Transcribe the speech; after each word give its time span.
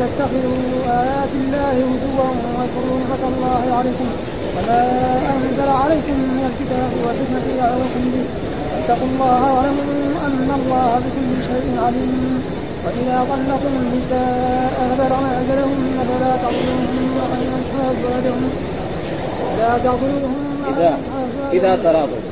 تتخذوا 0.00 0.58
آيات 1.02 1.32
الله 1.40 1.74
هزوا 1.90 2.28
واذكروا 2.56 2.96
نعمة 3.00 3.22
الله 3.32 3.62
عليكم 3.78 4.08
وما 4.56 4.80
أنزل 5.34 5.68
عليكم 5.82 6.16
من 6.36 6.42
الكتاب 6.50 6.90
والحكمة 7.04 7.46
يعظكم 7.60 8.02
به 8.14 8.26
واتقوا 8.72 9.08
الله 9.12 9.40
واعلموا 9.54 10.18
أن 10.26 10.48
الله 10.58 10.90
بكل 11.04 11.30
شيء 11.50 11.68
عليم. 11.86 12.42
وإذا 12.84 13.18
طلقتم 13.30 13.74
النساء 13.82 14.72
فبلغن 14.78 15.26
أجلهن 15.40 15.96
فلا 16.08 16.32
تعطلوهن 16.42 17.14
أن 17.34 17.40
ينحوا 17.50 17.84
أزواجهن 17.92 18.50
لا 19.58 19.72
تعطلوهن 19.84 20.34
إذا 20.72 20.98
إذا 21.52 21.76
تراضوا. 21.76 22.22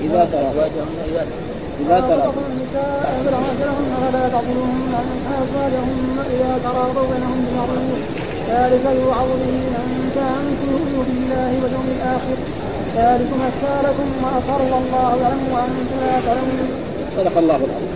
إذا 0.00 0.28
تراضوا. 0.32 1.45
إذا 1.82 2.00
تراضوا 2.00 2.42
النساء 2.52 3.00
أجلهن 3.20 3.60
فلا 4.02 4.26
أن 4.40 4.46
ينحوا 4.50 5.44
أزواجهن 5.44 6.16
إذا 6.34 6.52
تراضوا 6.64 7.06
بينهم 7.12 7.38
بمعروف. 7.46 8.00
ذلك 8.50 8.84
يوعظ 9.02 9.28
به 9.42 9.56
من 9.94 10.10
كان 10.14 10.44
تؤمن 10.60 10.94
بالله 11.08 11.50
واليوم 11.62 11.88
الآخر. 11.96 12.36
ذلكم 12.96 13.38
أزكى 13.48 13.76
لكم 13.86 14.08
وأطهر 14.22 14.60
الله 14.82 15.10
يعلم 15.22 15.42
وأنتم 15.52 15.96
لا 16.06 16.20
تعلمون. 16.26 16.68
صدق 17.16 17.38
الله 17.38 17.56
العظيم. 17.56 17.94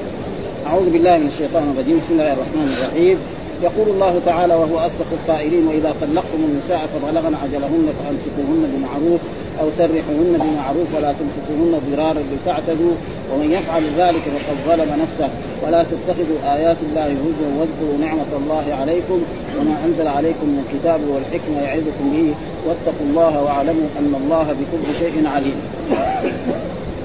أعوذ 0.67 0.91
بالله 0.91 1.19
من 1.19 1.27
الشيطان 1.27 1.65
الرجيم. 1.73 1.97
بسم 1.99 2.13
الله 2.13 2.33
الرحمن 2.33 2.69
الرحيم. 2.75 3.19
يقول 3.63 3.89
الله 3.89 4.21
تعالى 4.27 4.55
وهو 4.55 4.79
أصدق 4.79 5.11
القائلين 5.19 5.67
وإذا 5.67 5.95
طلقتم 6.01 6.41
النساء 6.49 6.83
فبلغن 6.93 7.35
أجلهن 7.47 7.87
فأمسكوهن 7.99 8.63
بمعروف 8.73 9.21
أو 9.61 9.67
سرحوهن 9.79 10.35
بمعروف 10.45 10.89
ولا 10.97 11.13
تمسكوهن 11.21 11.73
ضرارا 11.87 12.23
لتعتدوا 12.33 12.95
ومن 13.35 13.53
يفعل 13.53 13.83
ذلك 13.99 14.23
فقد 14.23 14.57
ظلم 14.69 15.03
نفسه. 15.03 15.29
ولا 15.63 15.83
تتخذوا 15.83 16.55
آيات 16.57 16.77
الله 16.91 17.05
هزوا 17.05 17.53
واذكروا 17.59 17.99
نعمة 18.01 18.33
الله 18.37 18.75
عليكم 18.81 19.23
وما 19.61 19.77
أنزل 19.85 20.09
عليكم 20.09 20.47
من 20.47 20.65
الكتاب 20.65 21.01
والحكمة 21.09 21.61
يعظكم 21.61 22.11
به. 22.13 22.35
واتقوا 22.67 23.07
الله 23.11 23.43
واعلموا 23.43 23.89
أن 23.99 24.15
الله 24.25 24.47
بكل 24.61 24.99
شيء 24.99 25.27
عليم. 25.27 25.61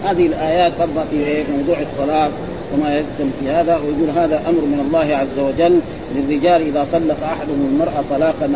هذه 0.06 0.26
الآيات 0.26 0.74
برضه 0.80 1.04
في 1.12 1.44
موضوع 1.58 1.78
الطلاق 1.80 2.32
وما 2.74 2.96
يلزم 2.96 3.32
في 3.40 3.50
هذا 3.50 3.76
ويقول 3.76 4.10
هذا 4.16 4.42
أمر 4.50 4.62
من 4.62 4.80
الله 4.88 5.16
عز 5.16 5.40
وجل. 5.40 5.80
للرجال 6.16 6.62
إذا 6.62 6.88
طلق 6.94 7.24
أحدهم 7.24 7.70
المرأة 7.72 8.04
طلاقا 8.10 8.50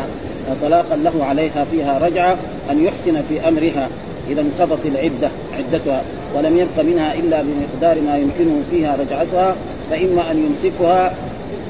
طلاقا 0.62 0.96
له 0.96 1.26
عليها 1.26 1.66
فيها 1.72 1.98
رجعة 1.98 2.38
أن 2.72 2.86
يحسن 2.86 3.22
في 3.30 3.48
أمرها. 3.48 3.90
إذا 4.30 4.42
انقضت 4.42 4.86
العدة 4.86 5.30
عدتها 5.58 6.02
ولم 6.36 6.58
يبق 6.58 6.84
منها 6.84 7.14
إلا 7.14 7.42
بمقدار 7.42 8.02
ما 8.02 8.18
يمكنه 8.18 8.62
فيها 8.72 8.98
رجعتها 9.00 9.56
فإما 9.92 10.32
أن 10.32 10.46
يمسكها 10.46 11.14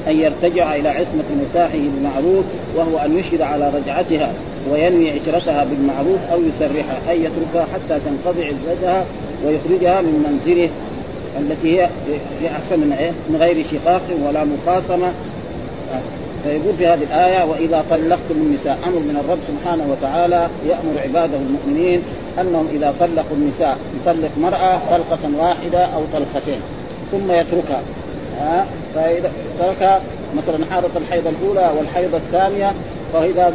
أن 0.08 0.20
يرتجع 0.20 0.74
إلى 0.74 0.88
عصمة 0.88 1.24
نكاحه 1.50 1.78
بالمعروف 1.78 2.44
وهو 2.76 2.98
أن 2.98 3.18
يشهد 3.18 3.40
على 3.40 3.70
رجعتها 3.70 4.32
وينوي 4.70 5.10
عشرتها 5.10 5.64
بالمعروف 5.64 6.20
أو 6.32 6.38
يسرحها 6.42 7.10
أي 7.10 7.18
يتركها 7.18 7.66
حتى 7.74 8.00
تنقضي 8.00 8.44
عدتها 8.44 9.04
ويخرجها 9.46 10.00
من 10.00 10.26
منزله 10.30 10.70
التي 11.38 11.80
هي 11.80 11.88
أحسن 12.50 12.80
من 12.80 12.92
إيه؟ 12.92 13.10
من 13.30 13.36
غير 13.36 13.64
شقاق 13.64 14.02
ولا 14.26 14.44
مخاصمة 14.44 15.12
فيقول 16.44 16.74
في 16.78 16.86
هذه 16.86 17.02
الآية 17.02 17.44
وإذا 17.44 17.84
طلقتم 17.90 18.34
النساء 18.34 18.78
أمر 18.86 18.98
من 18.98 19.22
الرب 19.24 19.38
سبحانه 19.48 19.84
وتعالى 19.90 20.48
يأمر 20.68 21.00
عباده 21.04 21.36
المؤمنين 21.36 22.02
أنهم 22.40 22.68
إذا 22.72 22.94
طلقوا 23.00 23.36
النساء 23.36 23.78
يطلق 24.02 24.30
مرأة 24.40 24.80
طلقة 24.90 25.38
واحدة 25.38 25.84
أو 25.84 26.02
طلقتين 26.12 26.60
ثم 27.12 27.32
يتركها. 27.32 27.82
ها؟ 28.40 28.66
فإذا 28.94 29.32
تركها 29.58 30.00
مثلا 30.36 30.66
حارة 30.70 30.90
الحيض 30.96 31.26
الأولى 31.26 31.72
والحيض 31.78 32.14
الثانية 32.14 32.72
فإذا 33.12 33.52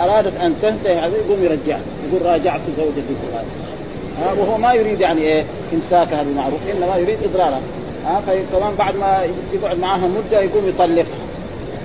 أرادت 0.00 0.40
أن 0.40 0.54
تنتهي 0.62 0.94
هذه 0.94 1.12
يقوم 1.12 1.44
يرجعها 1.44 1.80
يقول 2.08 2.26
راجعت 2.26 2.60
زوجتي 2.76 3.14
فلان 3.22 3.44
ها؟ 4.20 4.32
وهو 4.32 4.58
ما 4.58 4.72
يريد 4.72 5.00
يعني 5.00 5.20
إيه؟ 5.20 5.44
امساكها 5.74 6.22
بمعروف 6.22 6.60
إنما 6.76 6.96
يريد 6.96 7.18
إضرارها. 7.22 7.60
ها؟ 8.06 8.20
فكمان 8.26 8.74
بعد 8.74 8.96
ما 8.96 9.26
يقعد 9.52 9.78
معها 9.78 10.06
مدة 10.06 10.40
يقوم 10.40 10.68
يطلقها. 10.68 11.26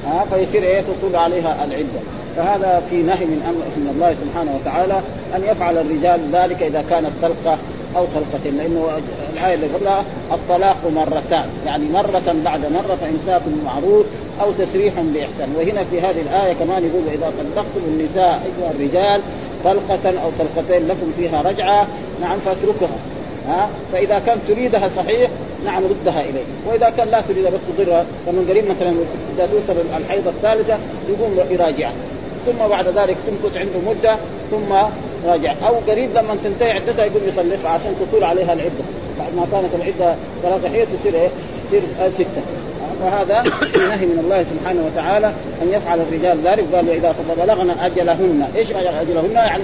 ها؟ 0.07 0.25
فيصير 0.31 0.63
إيه؟ 0.63 0.81
تطول 0.81 1.15
عليها 1.15 1.65
العدة. 1.65 2.01
فهذا 2.37 2.83
في 2.89 2.95
نهي 2.95 3.25
من 3.25 3.41
أمر 3.49 3.65
من 3.77 3.91
الله 3.95 4.13
سبحانه 4.13 4.59
وتعالى 4.61 5.01
أن 5.35 5.43
يفعل 5.43 5.77
الرجال 5.77 6.19
ذلك 6.33 6.63
إذا 6.63 6.83
كانت 6.89 7.11
طلقه 7.21 7.57
أو 7.97 8.05
طلقتين 8.05 8.57
لأنه 8.57 8.87
الآية 9.33 9.53
اللي 9.53 9.67
قبلها 9.67 10.03
الطلاق 10.31 10.77
مرتان 10.95 11.45
يعني 11.65 11.89
مرة 11.89 12.35
بعد 12.45 12.59
مرة 12.59 12.97
فامساك 13.01 13.41
بالمعروف 13.45 14.05
أو 14.41 14.51
تسريح 14.51 14.93
بإحسان. 14.99 15.55
وهنا 15.57 15.83
في 15.83 16.01
هذه 16.01 16.21
الآية 16.21 16.53
كمان 16.53 16.85
يقول 16.85 17.03
إذا 17.13 17.33
طلقتم 17.39 17.81
النساء 17.87 18.41
أيها 18.45 18.71
الرجال 18.71 19.21
طلقة 19.63 20.21
أو 20.23 20.29
طلقتين 20.39 20.87
لكم 20.87 21.11
فيها 21.17 21.41
رجعة 21.41 21.87
نعم 22.21 22.39
فاتركها 22.39 22.97
ها؟ 23.47 23.69
فإذا 23.93 24.19
كان 24.19 24.37
تريدها 24.47 24.89
صحيح 24.89 25.31
نعم 25.65 25.83
ردها 25.83 26.21
إليه 26.21 26.43
وإذا 26.67 26.89
كان 26.89 27.07
لا 27.07 27.21
تريدها 27.21 27.51
بس 27.51 27.59
تضرها. 27.77 28.05
فمن 28.25 28.45
قريب 28.49 28.69
مثلا 28.69 28.89
إذا 29.35 29.45
توصل 29.45 29.79
الحيضة 29.97 30.29
الثالثة 30.29 30.77
يقوم 31.09 31.37
يراجعها. 31.51 31.93
ثم 32.45 32.67
بعد 32.67 32.87
ذلك 32.87 33.17
تمكث 33.27 33.57
عنده 33.57 33.79
مدة 33.89 34.17
ثم 34.51 34.73
راجع. 35.25 35.55
أو 35.67 35.75
قريب 35.87 36.09
لما 36.13 36.37
تنتهي 36.43 36.71
عدتها 36.71 37.05
يقوم 37.05 37.21
يطلقها 37.27 37.69
عشان 37.69 37.95
تطول 37.99 38.23
عليها 38.23 38.53
العدة. 38.53 38.83
بعد 39.19 39.35
ما 39.35 39.47
كانت 39.51 39.75
العدة 39.75 40.15
ثلاثة 40.43 40.69
حيض 40.69 40.87
تصير 40.99 41.13
إيه؟ 41.15 41.29
تصير 41.67 41.81
ستة. 42.13 42.41
وهذا 43.03 43.41
نهي 43.87 44.05
من 44.05 44.19
الله 44.23 44.43
سبحانه 44.43 44.85
وتعالى 44.85 45.31
أن 45.61 45.69
يفعل 45.69 45.99
الرجال 46.01 46.37
ذلك. 46.43 46.75
قال 46.75 46.89
وإذا 46.89 47.15
بلغن 47.37 47.69
أجلهن، 47.69 48.47
إيش 48.55 48.71
أجلهن؟ 48.71 49.33
يعني 49.33 49.63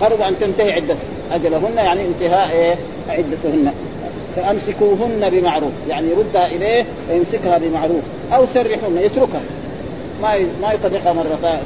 قرب 0.00 0.20
أن 0.20 0.38
تنتهي 0.40 0.72
عدتهن، 0.72 0.96
أجلهن 1.32 1.76
يعني 1.76 2.00
انتهاء 2.06 2.50
إيه؟ 2.52 2.76
عدتهن. 3.08 3.72
فأمسكوهن 4.36 5.30
بمعروف، 5.30 5.72
يعني 5.88 6.10
يردها 6.10 6.46
إليه 6.46 6.84
فيمسكها 7.08 7.58
بمعروف. 7.58 8.02
أو 8.32 8.46
سرحوهن. 8.46 8.98
يتركها 8.98 9.40
ما 10.22 10.38
ما 10.62 10.72
يطلقها 10.72 11.12
مرة 11.12 11.60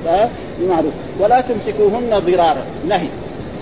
بمعروف. 0.60 0.92
ولا 1.20 1.40
تمسكوهن 1.40 2.18
ضرارا. 2.18 2.64
نهي. 2.88 3.08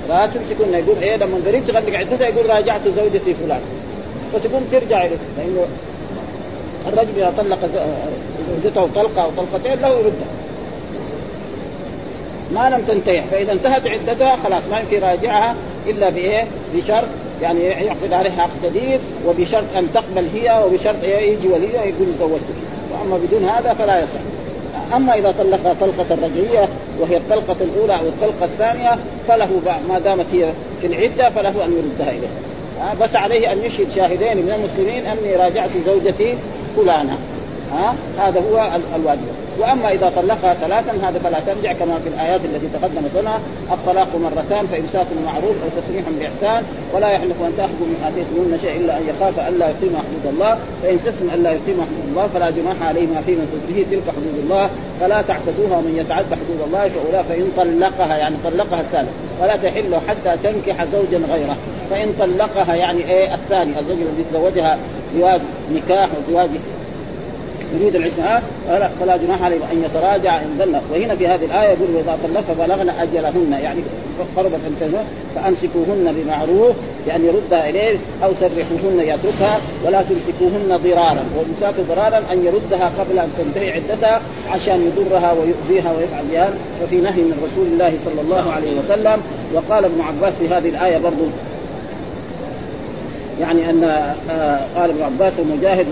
لا 0.09 0.26
تمسكوهن. 0.26 0.75
يقول 0.75 1.03
إيه 1.03 1.16
لما 1.16 1.38
قريب 1.47 1.66
تغلق 1.66 1.99
عدتها 1.99 2.28
يقول 2.28 2.50
راجعت 2.50 2.81
زوجتي 2.88 3.34
فلان. 3.34 3.60
فتقوم 4.32 4.65
ترجع 4.72 5.04
اليه 5.04 5.16
لأنه 5.38 5.66
الرجل 6.87 7.10
إذا 7.16 7.32
طلق 7.37 7.59
زوجته 8.62 8.88
طلقة 8.94 9.22
أو 9.22 9.31
طلقتين 9.37 9.81
له 9.81 9.88
يردها. 9.88 10.28
ما 12.55 12.70
لم 12.70 12.82
تنتهي. 12.88 13.25
فإذا 13.31 13.53
انتهت 13.53 13.87
عدتها 13.87 14.37
خلاص 14.37 14.62
ما 14.70 14.81
يمكن 14.81 14.97
يراجعها 14.97 15.55
إلا 15.87 16.10
بإيه؟ 16.10 16.47
بشرط 16.75 17.09
يعني 17.43 17.60
يعقد 17.60 18.12
عليها 18.12 18.43
عقد 18.43 18.65
جديد 18.65 19.00
وبشرط 19.26 19.65
أن 19.76 19.88
تقبل 19.94 20.26
هي 20.34 20.65
وبشرط 20.66 21.05
يجي 21.05 21.49
وليها 21.49 21.84
يقول 21.84 22.06
زوجتك. 22.19 22.59
وأما 22.93 23.16
بدون 23.16 23.44
هذا 23.44 23.75
فلا 23.75 23.99
يصح. 23.99 24.20
أما 24.97 25.15
إذا 25.15 25.34
طلقها 25.38 25.75
طلقة 25.81 26.15
رجعيه 26.15 26.69
وهي 27.00 27.16
الطلقة 27.16 27.56
الأولى 27.60 27.94
أو 27.94 28.06
الطلقة 28.06 28.44
الثانية 28.44 28.99
فله 29.28 29.49
ما 29.88 29.99
دامت 29.99 30.26
هي 30.32 30.53
في 30.81 30.87
العدة 30.87 31.31
فله 31.31 31.65
أن 31.65 31.72
يردها 31.72 32.10
اليه 32.10 32.28
بس 33.00 33.16
عليه 33.16 33.53
أن 33.53 33.65
يشهد 33.65 33.91
شاهدين 33.91 34.37
من 34.37 34.50
المسلمين 34.50 35.06
أني 35.06 35.37
راجعت 35.37 35.71
زوجتي 35.87 36.34
فلانة. 36.76 37.19
ها؟ 37.72 37.94
هذا 38.18 38.40
هو 38.40 38.70
الواجب. 38.96 39.48
وأما 39.58 39.92
إذا 39.92 40.12
طلقها 40.16 40.54
ثلاثا 40.54 40.92
هذا 41.08 41.18
فلا 41.18 41.40
ترجع 41.40 41.72
كما 41.72 41.98
في 41.98 42.08
الآيات 42.08 42.40
التي 42.44 42.66
تقدمت 42.68 43.10
لنا 43.20 43.38
الطلاق 43.72 44.08
مرتان 44.16 44.66
فإمساك 44.66 45.06
معروف 45.26 45.56
أو 45.62 45.80
تسريح 45.80 46.04
بإحسان 46.18 46.62
ولا 46.94 47.08
يحلف 47.08 47.42
أن 47.42 47.52
تأخذوا 47.56 47.86
من 47.86 48.04
اتيتمون 48.06 48.58
شيء 48.62 48.76
إلا 48.76 48.98
أن 48.98 49.02
يخاف 49.08 49.38
الا 49.48 49.68
يقيم 49.68 49.96
حدود 49.96 50.34
الله 50.34 50.58
فإن 50.82 50.98
سفتم 50.98 51.30
الا 51.34 51.50
يقيم 51.50 51.80
حدود 51.88 52.04
الله 52.08 52.26
فلا 52.34 52.50
جناح 52.50 52.88
عليهما 52.88 53.20
فيما 53.26 53.46
به 53.68 53.86
تلك 53.90 54.02
حدود 54.16 54.38
الله 54.44 54.70
فلا 55.00 55.22
تعتدوها 55.22 55.78
ومن 55.78 55.94
يتعد 55.96 56.25
حدود 56.25 56.60
الله 56.66 56.88
فأولئك 56.88 57.26
فإن 57.28 57.52
طلقها 57.56 58.16
يعني 58.16 58.37
طلقها 58.44 58.81
الثالث 58.81 59.10
ولا 59.40 59.56
تحل 59.56 59.96
حتى 60.08 60.37
تنكح 60.43 60.84
زوجا 60.84 61.26
غيره. 61.32 61.56
فإن 61.90 62.12
طلقها 62.19 62.75
يعني 62.75 63.10
إيه 63.10 63.34
الثاني 63.34 63.81
الزوج 63.81 63.96
الذي 63.96 64.25
تزوجها 64.31 64.78
زواج 65.14 65.40
نكاح 65.75 66.08
وزواج 66.19 66.50
يريد 67.75 67.97
العشرة 67.97 68.43
فلا, 68.69 68.88
فلا 69.00 69.17
جناح 69.17 69.43
عليه 69.43 69.56
أن 69.56 69.85
يتراجع 69.85 70.41
إن 70.41 70.56
ظن 70.59 70.81
وهنا 70.93 71.15
في 71.15 71.26
هذه 71.26 71.44
الآية 71.44 71.69
يقول 71.69 71.88
وإذا 71.94 72.19
طلق 72.25 72.41
فبلغن 72.41 72.88
أجلهن 72.88 73.53
يعني 73.62 73.81
قربت 74.37 74.55
أن 74.55 75.05
فأمسكوهن 75.35 76.15
بمعروف 76.17 76.76
يعني 77.06 77.26
يردها 77.26 77.69
إليه 77.70 77.97
أو 78.25 78.32
سرحوهن 78.41 79.00
يتركها 79.00 79.61
ولا 79.87 80.03
تمسكوهن 80.03 80.76
ضرارا. 80.76 81.25
والمساك 81.38 81.75
ضرارا 81.88 82.19
أن 82.32 82.44
يردها 82.44 82.93
قبل 82.99 83.19
أن 83.19 83.29
تنتهي 83.38 83.73
عدتها 83.73 84.20
عشان 84.50 84.87
يضرها 84.87 85.32
ويؤذيها 85.32 85.93
ويفعل 85.93 86.25
بها. 86.32 86.50
وفي 86.85 86.97
نهي 86.97 87.23
من 87.23 87.49
رسول 87.50 87.67
الله 87.67 87.99
صلى 88.05 88.20
الله 88.20 88.53
عليه 88.53 88.79
وسلم 88.79 89.23
وقال 89.55 89.85
ابن 89.85 90.00
عباس 90.00 90.35
في 90.35 90.49
هذه 90.49 90.69
الآية 90.69 90.99
برضو 90.99 91.25
يعني 93.41 93.70
أن 93.70 93.85
آه، 94.31 94.61
قال 94.76 94.91
ابن 94.91 95.03
عباس 95.03 95.32
ومجاهد 95.38 95.87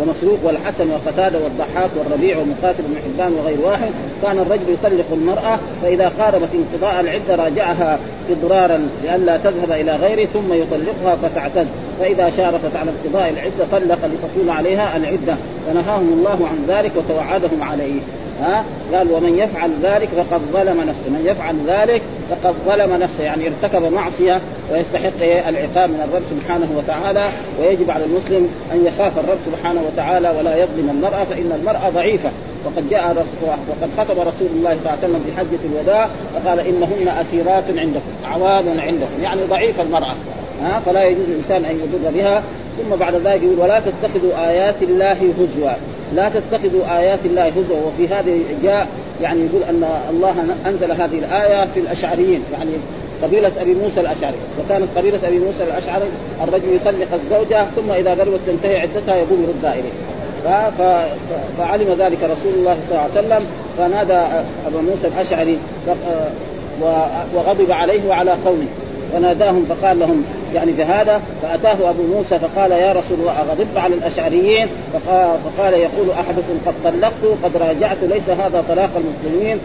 ومسروق 0.00 0.38
والحسن 0.44 0.90
وقتاده 0.90 1.38
والضحاك 1.38 1.90
والربيع 1.98 2.38
ومقاتل 2.38 2.82
بن 2.82 2.96
حبان 3.04 3.32
وغير 3.32 3.60
واحد 3.60 3.90
كان 4.22 4.38
الرجل 4.38 4.62
يطلق 4.72 5.06
المرأة 5.12 5.58
فإذا 5.82 6.12
قاربت 6.18 6.48
انقضاء 6.54 7.00
العدة 7.00 7.34
راجعها 7.34 7.98
إضرارا 8.30 8.88
لئلا 9.04 9.36
تذهب 9.36 9.72
إلى 9.72 9.96
غيره 9.96 10.26
ثم 10.26 10.52
يطلقها 10.52 11.16
فتعتد. 11.22 11.66
فإذا 12.00 12.30
شارفت 12.30 12.76
على 12.76 12.90
انقضاء 12.90 13.30
العدة 13.30 13.66
طلق 13.72 13.98
لتطول 14.06 14.50
عليها 14.50 14.96
العدة. 14.96 15.36
فنهاهم 15.66 16.12
الله 16.12 16.48
عن 16.48 16.64
ذلك 16.68 16.92
وتوعدهم 16.96 17.62
عليه. 17.62 18.00
ها؟ 18.40 18.64
قال 18.94 19.12
ومن 19.12 19.38
يفعل 19.38 19.70
ذلك 19.82 20.08
فقد 20.08 20.40
ظلم 20.52 20.80
نفسه. 20.80 21.10
من 21.10 21.22
يفعل 21.24 21.56
ذلك 21.66 22.02
فقد 22.30 22.54
ظلم 22.66 22.92
نفسه 22.92 23.24
يعني 23.24 23.44
ارتكب 23.48 23.92
معصية 23.92 24.40
ويستحق 24.72 25.22
العقاب 25.22 25.90
من 25.90 26.08
الرب 26.08 26.22
سبحانه 26.30 26.68
وتعالى 26.76 27.28
ويجب 27.60 27.90
على 27.90 28.04
المسلم 28.04 28.48
أن 28.72 28.86
يخاف 28.86 29.18
الرب 29.18 29.38
سبحانه 29.46 29.82
وتعالى 29.92 30.34
ولا 30.38 30.56
يظلم 30.56 30.90
المرأة 30.90 31.24
فإن 31.24 31.52
المرأة 31.60 31.90
ضعيفة. 31.90 32.30
وقد 32.66 32.90
جاء 32.90 33.26
وقد 33.42 33.90
خطب 33.98 34.20
رسول 34.20 34.48
الله 34.56 34.70
صلى 34.70 34.78
الله 34.78 34.90
عليه 34.90 34.98
وسلم 34.98 35.22
في 35.26 35.32
حجة 35.38 35.58
الوداع 35.74 36.08
فقال 36.34 36.60
إنهن 36.60 37.08
أسيرات 37.08 37.64
عندكم 37.76 38.10
أعوان 38.24 38.80
عندكم 38.80 39.22
يعني 39.22 39.42
ضعيفه 39.42 39.82
المرأة 39.82 40.14
ها؟ 40.62 40.80
فلا 40.80 41.04
يجوز 41.04 41.24
الإنسان 41.28 41.64
أن 41.64 41.76
يضر 41.76 42.10
بها. 42.10 42.42
ثم 42.78 42.96
بعد 42.96 43.14
ذلك 43.14 43.42
يقول 43.42 43.58
ولا 43.58 43.80
تتخذوا 43.80 44.48
آيات 44.48 44.82
الله 44.82 45.12
هزوا. 45.12 45.70
لا 46.14 46.28
تتخذوا 46.28 46.98
آيات 46.98 47.18
الله 47.24 47.48
هزوا. 47.48 47.76
وفي 47.86 48.08
هذه 48.14 48.40
جاء 48.62 48.88
يعني 49.22 49.40
يقول 49.40 49.62
أن 49.62 49.84
الله 50.10 50.34
أنزل 50.66 50.92
هذه 50.92 51.18
الآية 51.18 51.66
في 51.74 51.80
الأشعريين 51.80 52.42
يعني 52.52 52.70
قبيلة 53.22 53.52
أبي 53.60 53.74
موسى 53.74 54.00
الأشعري. 54.00 54.36
وكانت 54.58 54.88
قبيلة 54.96 55.20
أبي 55.24 55.38
موسى 55.38 55.62
الأشعري 55.62 56.04
الرجل 56.44 56.74
يطلق 56.74 57.14
الزوجة 57.14 57.64
ثم 57.76 57.90
إذا 57.90 58.10
قربت 58.10 58.40
تنتهي 58.46 58.80
عدتها 58.80 59.14
يقوم 59.14 59.46
يردها 59.48 59.74
إليه. 59.74 59.92
فعلم 61.58 61.96
ذلك 61.98 62.18
رسول 62.22 62.54
الله 62.54 62.76
صلى 62.88 62.98
الله 62.98 63.00
عليه 63.00 63.26
وسلم. 63.26 63.46
فنادى 63.78 64.26
أبو 64.66 64.80
موسى 64.80 65.06
الأشعري 65.06 65.58
وغضب 67.34 67.70
عليه 67.70 68.08
وعلى 68.08 68.30
قومه. 68.44 68.66
فناداهم 69.12 69.64
فقال 69.68 69.98
لهم 69.98 70.24
يعني 70.54 70.72
بهذا 70.72 71.20
فأتاه 71.42 71.90
أبو 71.90 72.02
موسى 72.02 72.38
فقال 72.38 72.70
يا 72.70 72.92
رسول 72.92 73.20
الله 73.20 73.32
اغضبت 73.32 73.76
على 73.76 73.94
الأشعريين؟ 73.94 74.68
فقال, 74.92 75.38
فقال 75.44 75.74
يقول 75.74 76.10
أحدكم 76.10 76.58
قد 76.66 76.74
طلقت 76.84 77.38
قد 77.44 77.56
راجعت 77.56 77.96
ليس 78.02 78.30
هذا 78.30 78.64
طلاق 78.68 78.90
المسلمين. 78.96 79.58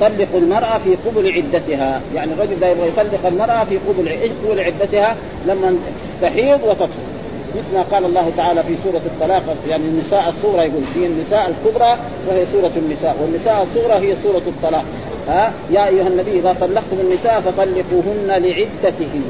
طلق 0.00 0.28
المرأة 0.34 0.78
في 0.78 0.96
قبل 1.06 1.32
عدتها. 1.32 2.00
يعني 2.14 2.32
الرجل 2.32 2.60
لا 2.60 2.70
يبغى 2.70 2.88
يطلق 2.88 3.26
المرأة 3.26 3.64
في 3.64 3.78
قبل 3.88 4.18
قبل 4.48 4.60
عدتها؟ 4.60 5.16
لما 5.46 5.76
تحيض 6.22 6.60
وتطهر. 6.64 6.88
مثل 7.56 7.74
ما 7.74 7.82
قال 7.82 8.04
الله 8.04 8.32
تعالى 8.36 8.62
في 8.62 8.76
سورة 8.84 9.00
الطلاق 9.06 9.42
يعني 9.68 9.84
النساء 9.84 10.28
الصغرى 10.28 10.58
يقول 10.58 10.82
في 10.94 11.06
النساء 11.06 11.50
الكبرى 11.50 11.98
وهي 12.28 12.46
سورة 12.52 12.72
النساء 12.76 13.16
والنساء 13.22 13.62
الصغرى 13.62 14.08
هي 14.08 14.16
سورة 14.22 14.42
الطلاق. 14.46 14.84
ها؟ 15.30 15.52
يا 15.70 15.88
أيها 15.88 16.08
النبي 16.08 16.38
إذا 16.38 16.56
طلقتم 16.60 17.00
النساء 17.00 17.40
فطلقوهن 17.40 18.26
لعدتهن. 18.26 19.22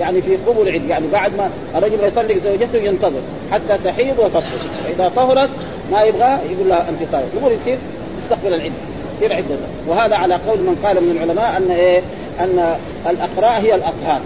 يعني 0.00 0.22
في 0.22 0.36
قبل 0.36 0.68
عد 0.68 0.84
يعني 0.88 1.06
بعد 1.06 1.36
ما 1.36 1.50
الرجل 1.76 2.04
يطلق 2.04 2.36
زوجته 2.44 2.78
ينتظر 2.78 3.20
حتى 3.52 3.78
تحيض 3.84 4.18
وتطهر. 4.18 4.42
فإذا 4.84 5.12
طهرت 5.16 5.50
ما 5.92 6.02
يبغى 6.02 6.38
يقول 6.50 6.68
لها 6.68 6.86
أنت 6.88 7.12
طاهر. 7.12 7.24
يقول 7.40 7.52
يصير 7.52 7.78
تستقبل 8.22 8.54
العده 8.54 8.74
يصير 9.16 9.32
عدة. 9.32 9.56
وهذا 9.88 10.16
على 10.16 10.34
قول 10.34 10.58
من 10.58 10.80
قال 10.84 11.04
من 11.04 11.10
العلماء 11.10 11.56
أن 11.56 11.70
إيه؟ 11.70 12.02
أن 12.40 12.76
الأقراء 13.10 13.60
هي 13.60 13.74
الأطهار. 13.74 14.20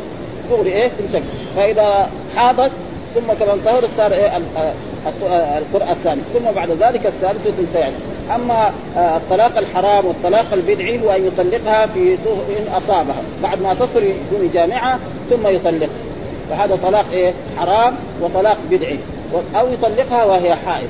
دغري 0.50 0.72
إيه؟ 0.72 0.90
تمسك. 0.98 1.22
فإذا 1.56 2.10
حاضت 2.36 2.70
ثم 3.14 3.32
كمان 3.32 3.58
طهرت 3.64 3.90
صار 3.96 4.12
إيه؟ 4.12 4.36
القرآن 5.58 5.90
الثاني. 5.90 6.20
ثم 6.34 6.50
بعد 6.54 6.70
ذلك 6.70 7.06
الثالثة 7.06 7.50
تنتهي 7.50 7.92
أما 8.34 8.72
آه، 8.96 9.16
الطلاق 9.16 9.58
الحرام 9.58 10.06
والطلاق 10.06 10.46
البدعي 10.52 11.00
هو 11.00 11.10
أن 11.10 11.26
يطلقها 11.26 11.86
في 11.86 12.14
إن 12.58 12.72
أصابها. 12.74 13.22
بعد 13.42 13.62
ما 13.62 13.74
تصل 13.74 14.02
يكون 14.02 14.50
جامعة 14.54 14.98
ثم 15.30 15.46
يطلقها. 15.46 15.88
فهذا 16.50 16.78
طلاق 16.82 17.04
إيه؟ 17.12 17.32
حرام 17.58 17.94
وطلاق 18.22 18.58
بدعي. 18.70 18.98
أو 19.56 19.72
يطلقها 19.72 20.24
وهي 20.24 20.54
حائض. 20.54 20.88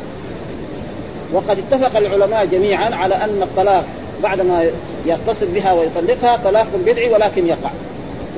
وقد 1.33 1.59
اتفق 1.59 1.99
العلماء 1.99 2.45
جميعا 2.45 2.95
على 2.95 3.15
أن 3.15 3.43
الطلاق 3.43 3.85
بعدما 4.23 4.65
يتصل 5.07 5.47
بها 5.47 5.73
ويطلقها 5.73 6.37
طلاق 6.45 6.67
بدعي 6.87 7.13
ولكن 7.13 7.47
يقع. 7.47 7.71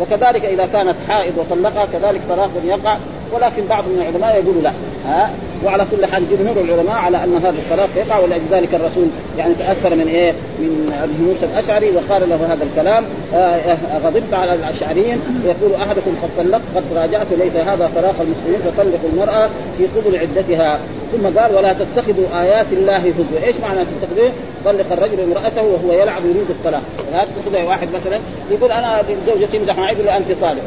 وكذلك 0.01 0.45
إذا 0.45 0.67
كانت 0.67 0.97
حائض 1.09 1.39
وطلقها 1.39 1.87
كذلك 1.93 2.21
طلاق 2.29 2.51
يقع. 2.65 2.97
ولكن 3.33 3.67
بعض 3.67 3.85
من 3.85 4.03
العلماء 4.03 4.43
يقول 4.43 4.63
لا. 4.63 4.73
ها؟ 5.07 5.31
وعلى 5.65 5.87
كل 5.91 6.07
حال 6.07 6.25
جمهور 6.31 6.61
العلماء 6.61 6.97
على 6.97 7.25
أن 7.25 7.37
هذا 7.37 7.51
الطلاق 7.51 7.89
يقع 7.97 8.19
ولذلك 8.19 8.75
الرسول 8.75 9.07
يعني 9.39 9.55
تأثر 9.55 9.95
من 9.95 10.09
إيه؟ 10.09 10.33
من 10.59 10.93
أبي 11.03 11.13
موسى 11.23 11.47
الأشعري 11.47 11.91
وقال 11.91 12.29
له 12.29 12.53
هذا 12.53 12.65
الكلام 12.65 13.05
آه 13.35 13.77
غضبت 14.05 14.35
على 14.35 14.55
الأشعريين 14.55 15.21
يقول 15.45 15.75
أحدكم 15.83 16.15
قد 16.23 16.29
طلقت 16.39 16.63
قد 16.77 16.85
راجعت 16.95 17.27
ليس 17.39 17.57
هذا 17.57 17.91
طلاق 17.95 18.15
المسلمين 18.21 18.61
فطلق 18.65 19.01
المرأة 19.13 19.51
في 19.79 19.87
قبل 19.87 20.17
عدتها 20.17 20.79
ثم 21.13 21.39
قال 21.39 21.55
ولا 21.55 21.73
تتخذوا 21.73 22.41
آيات 22.43 22.67
الله 22.73 22.97
هزوا، 22.97 23.45
إيش 23.45 23.57
معنى 23.63 23.81
تتخذوا؟ 23.85 24.31
طلق 24.65 24.93
الرجل 24.93 25.21
امرأته 25.21 25.63
وهو 25.63 25.93
يلعب 25.93 26.25
يريد 26.25 26.51
الطلاق، 26.51 26.83
لا 27.13 27.25
تتخذ 27.25 27.67
واحد 27.67 27.89
مثلا 27.95 28.21
يقول 28.51 28.73
أنا 28.73 29.03
زوجتي 29.27 29.59
مزح 29.59 29.79
معي 29.79 29.95
يقول 29.95 30.09
أنت 30.09 30.33
طالق 30.41 30.63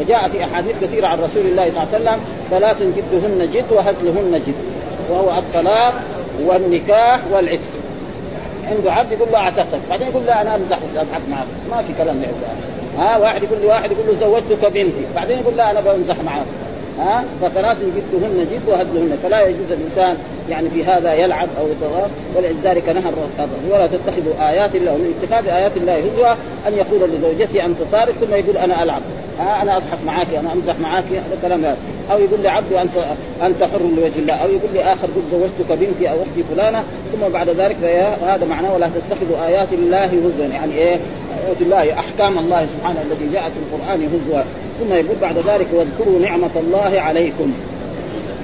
وجاء 0.00 0.28
في 0.28 0.44
أحاديث 0.44 0.76
كثيرة 0.82 1.06
عن 1.06 1.18
رسول 1.18 1.46
الله 1.46 1.70
صلى 1.70 1.82
الله 1.82 1.94
عليه 1.94 2.04
وسلم 2.04 2.20
ثلاث 2.50 2.82
جدهن 2.82 3.50
جد 3.52 3.72
وهزلهن 3.72 4.42
جد 4.46 4.54
وهو 5.10 5.38
الطلاق 5.38 5.94
والنكاح 6.46 7.20
والعتق. 7.32 7.60
عنده 8.66 8.92
عبد 8.92 9.12
يقول 9.12 9.32
له 9.32 9.38
أعتقد 9.38 9.80
بعدين 9.90 10.08
يقول 10.08 10.26
لا 10.26 10.42
أنا 10.42 10.54
أمزح 10.54 10.78
أضحك 10.96 11.22
معك؟ 11.30 11.46
ما 11.70 11.82
في 11.82 11.92
كلام 11.98 12.22
يا 12.22 12.28
ها 12.98 13.16
واحد 13.16 13.42
يقول 13.42 13.60
لي 13.60 13.66
واحد 13.66 13.92
يقول 13.92 14.06
له 14.06 14.14
زوجتك 14.14 14.64
بنتي. 14.64 15.04
بعدين 15.14 15.38
يقول 15.38 15.56
لا 15.56 15.70
أنا 15.70 15.80
بمزح 15.80 16.16
معك. 16.24 16.46
ها؟ 16.98 17.24
فثلاث 17.42 17.78
جدهن 17.80 18.46
جد 18.52 18.68
وهزلهن 18.68 19.18
فلا 19.22 19.46
يجوز 19.46 19.72
الإنسان 19.72 20.16
يعني 20.48 20.70
في 20.70 20.84
هذا 20.84 21.14
يلعب 21.14 21.48
أو 21.58 21.66
يتغاب 21.68 22.10
ولذلك 22.36 22.88
نهى 22.88 23.12
ولا 23.70 23.86
تتخذوا 23.86 24.48
آيات 24.50 24.74
الله 24.74 24.92
ومن 24.92 25.14
اتخاذ 25.22 25.48
آيات 25.48 25.76
الله 25.76 25.98
هزوا 25.98 26.32
أن 26.66 26.74
يقول 26.74 27.10
لزوجته 27.10 27.64
أنت 27.64 27.76
طارق 27.92 28.12
ثم 28.12 28.34
يقول 28.34 28.56
أنا 28.56 28.82
ألعب. 28.82 29.02
ها؟ 29.38 29.62
أنا 29.62 29.76
أضحك 29.76 29.98
معاك 30.06 30.34
أنا 30.34 30.52
أمزح 30.52 30.78
معاك 30.78 31.04
هذا 31.04 31.38
كلام 31.42 31.64
هذا. 31.64 31.76
أو 32.10 32.18
يقول 32.18 32.42
لعبدي 32.42 32.82
انت 32.82 32.90
أنت 33.42 33.62
حر 33.62 33.82
لوجه 33.96 34.18
الله. 34.18 34.34
أو 34.34 34.48
يقول 34.48 34.70
لي 34.72 34.82
آخر 34.82 35.06
قل 35.06 35.22
زوجتك 35.30 35.78
بنتي 35.80 36.10
أو 36.10 36.16
أختي 36.16 36.42
فلانة. 36.54 36.82
ثم 37.12 37.32
بعد 37.32 37.48
ذلك 37.48 37.76
هذا 38.26 38.46
معناه 38.46 38.74
ولا 38.74 38.88
تتخذوا 38.88 39.46
آيات 39.46 39.68
الله 39.72 40.04
هزوا. 40.04 40.46
يعني 40.52 40.74
إيه؟ 40.74 41.00
آيات 41.46 41.60
الله 41.60 41.92
أحكام 41.92 42.38
الله 42.38 42.66
سبحانه 42.66 43.02
الذي 43.02 43.32
جاءت 43.32 43.52
في 43.52 43.58
القرآن 43.58 44.00
هزوا. 44.00 44.42
ثم 44.80 44.94
يقول 44.94 45.16
بعد 45.20 45.38
ذلك 45.38 45.66
واذكروا 45.72 46.18
نعمة 46.20 46.50
الله 46.56 47.00
عليكم. 47.00 47.52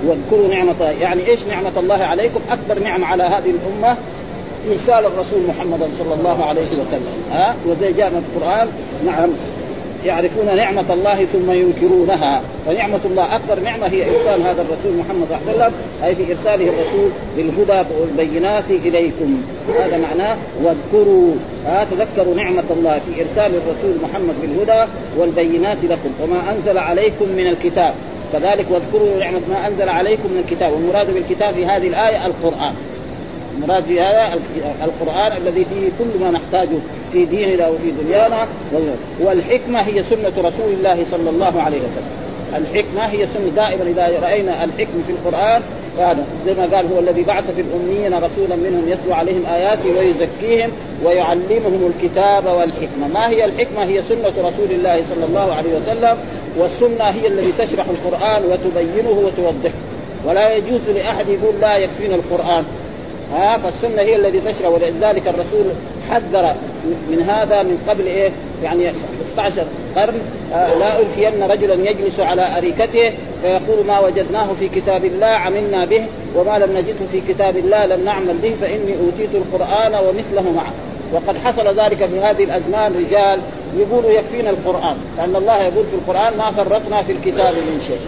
واذكروا 0.06 0.48
نعمة 0.54 0.90
يعني 1.00 1.26
إيش 1.26 1.40
نعمة 1.48 1.72
الله 1.76 2.04
عليكم؟ 2.04 2.40
أكبر 2.50 2.82
نعمة 2.82 3.06
على 3.06 3.22
هذه 3.22 3.50
الأمة 3.50 3.96
إرسال 4.70 5.06
الرسول 5.06 5.40
محمد 5.48 5.88
صلى 5.98 6.14
الله 6.14 6.44
عليه 6.44 6.66
وسلم. 6.72 7.12
ها؟ 7.32 7.54
وزي 7.66 7.92
جاء 7.92 8.10
في 8.10 8.16
القرآن 8.16 8.68
نعم. 9.06 9.30
يعرفون 10.04 10.56
نعمة 10.56 10.92
الله 10.92 11.24
ثم 11.24 11.50
ينكرونها. 11.50 12.42
فنعمة 12.66 13.00
الله 13.04 13.36
أكبر 13.36 13.60
نعمة 13.60 13.86
هي 13.86 14.08
إرسال 14.08 14.42
هذا 14.42 14.62
الرسول 14.62 14.96
محمد 14.98 15.26
صلى 15.28 15.38
الله 15.38 15.48
عليه 15.48 15.56
وسلم. 15.56 15.72
أي 16.04 16.14
في 16.14 16.32
إرساله 16.32 16.68
الرسول 16.68 17.10
بالهدى 17.36 17.88
والبينات 18.00 18.70
إليكم. 18.70 19.42
هذا 19.78 19.98
معناه 19.98 20.36
واذكروا 20.62 21.34
آه 21.66 21.84
تذكروا 21.84 22.34
نعمة 22.34 22.64
الله 22.70 22.98
في 22.98 23.22
إرسال 23.22 23.52
الرسول 23.54 23.94
محمد 24.02 24.34
بالهدى 24.42 24.90
والبينات 25.18 25.78
لكم. 25.84 26.10
وما 26.22 26.52
أنزل 26.52 26.78
عليكم 26.78 27.28
من 27.36 27.46
الكتاب. 27.46 27.94
كذلك 28.32 28.66
واذكروا 28.70 29.18
نعمة 29.18 29.40
ما 29.50 29.68
أنزل 29.68 29.88
عليكم 29.88 30.28
من 30.32 30.44
الكتاب. 30.48 30.72
والمراد 30.72 31.14
بالكتاب 31.14 31.54
في 31.54 31.66
هذه 31.66 31.88
الآية 31.88 32.26
القرآن. 32.26 32.74
المراد 33.56 33.84
في 33.84 34.00
هذا 34.00 34.38
القرآن 34.84 35.36
الذي 35.36 35.64
فيه 35.64 35.88
كل 35.98 36.24
ما 36.24 36.30
نحتاجه. 36.30 36.78
في 37.12 37.24
ديننا 37.24 37.68
وفي 37.68 37.90
دنيانا. 38.04 38.46
والحكمة 39.20 39.80
هي 39.80 40.02
سنة 40.02 40.32
رسول 40.38 40.72
الله 40.72 41.04
صلى 41.10 41.30
الله 41.30 41.62
عليه 41.62 41.78
وسلم. 41.78 42.22
الحكمة 42.56 43.04
هي 43.04 43.26
سنة 43.26 43.48
دائما 43.56 43.82
إذا 43.82 44.20
رأينا 44.22 44.64
الحكمة 44.64 45.02
في 45.06 45.12
القرآن 45.12 45.62
فهذا 45.98 46.24
زي 46.46 46.54
ما 46.54 46.76
قال 46.76 46.86
هو 46.92 46.98
الذي 46.98 47.22
بعث 47.22 47.44
في 47.54 47.60
الأميين 47.60 48.14
رسولا 48.14 48.56
منهم 48.56 48.88
يتلو 48.88 49.14
عليهم 49.14 49.46
آياته 49.46 49.98
ويزكيهم 49.98 50.70
ويعلمهم 51.04 51.92
الكتاب 51.94 52.46
والحكمة. 52.46 53.08
ما 53.14 53.28
هي 53.28 53.44
الحكمة؟ 53.44 53.84
هي 53.84 54.02
سنة 54.08 54.48
رسول 54.48 54.70
الله 54.70 55.02
صلى 55.14 55.24
الله 55.24 55.52
عليه 55.52 55.70
وسلم 55.76 56.16
والسنة 56.58 57.04
هي 57.04 57.26
التي 57.26 57.66
تشرح 57.66 57.86
القرآن 57.88 58.42
وتبينه 58.44 59.10
وتوضحه. 59.10 59.74
ولا 60.26 60.54
يجوز 60.54 60.90
لأحد 60.94 61.28
يقول 61.28 61.54
لا 61.60 61.76
يكفينا 61.76 62.14
القرآن. 62.14 62.64
ها 63.32 63.58
فالسنة 63.58 64.02
هي 64.02 64.16
التي 64.16 64.52
تشرع 64.52 64.68
ولذلك 64.68 65.28
الرسول 65.28 65.64
حذر 66.10 66.54
من 66.84 67.22
هذا 67.28 67.62
من 67.62 67.78
قبل 67.88 68.06
إيه؟ 68.06 68.30
يعني 68.62 68.92
15 69.36 69.64
قرن 69.96 70.20
آه، 70.52 70.74
لا 70.74 71.00
ألفين 71.00 71.42
رجلا 71.42 71.90
يجلس 71.90 72.20
على 72.20 72.56
أريكته 72.58 73.12
فيقول 73.42 73.86
ما 73.86 74.00
وجدناه 74.00 74.52
في 74.52 74.68
كتاب 74.68 75.04
الله 75.04 75.26
عملنا 75.26 75.84
به 75.84 76.06
وما 76.36 76.58
لم 76.58 76.78
نجده 76.78 77.06
في 77.12 77.20
كتاب 77.28 77.56
الله 77.56 77.86
لم 77.86 78.04
نعمل 78.04 78.38
به 78.42 78.54
فإني 78.60 78.94
أوتيت 79.00 79.34
القرآن 79.34 79.94
ومثله 79.94 80.52
معه. 80.52 80.72
وقد 81.12 81.36
حصل 81.44 81.80
ذلك 81.80 82.06
في 82.06 82.20
هذه 82.20 82.44
الأزمان 82.44 82.92
رجال 82.92 83.40
يقولوا 83.76 84.10
يكفينا 84.10 84.50
القرآن 84.50 84.96
لأن 85.18 85.36
الله 85.36 85.62
يقول 85.62 85.84
في 85.84 85.94
القرآن 85.94 86.36
ما 86.36 86.50
فرطنا 86.50 87.02
في 87.02 87.12
الكتاب 87.12 87.54
من 87.54 87.82
شيء. 87.86 88.00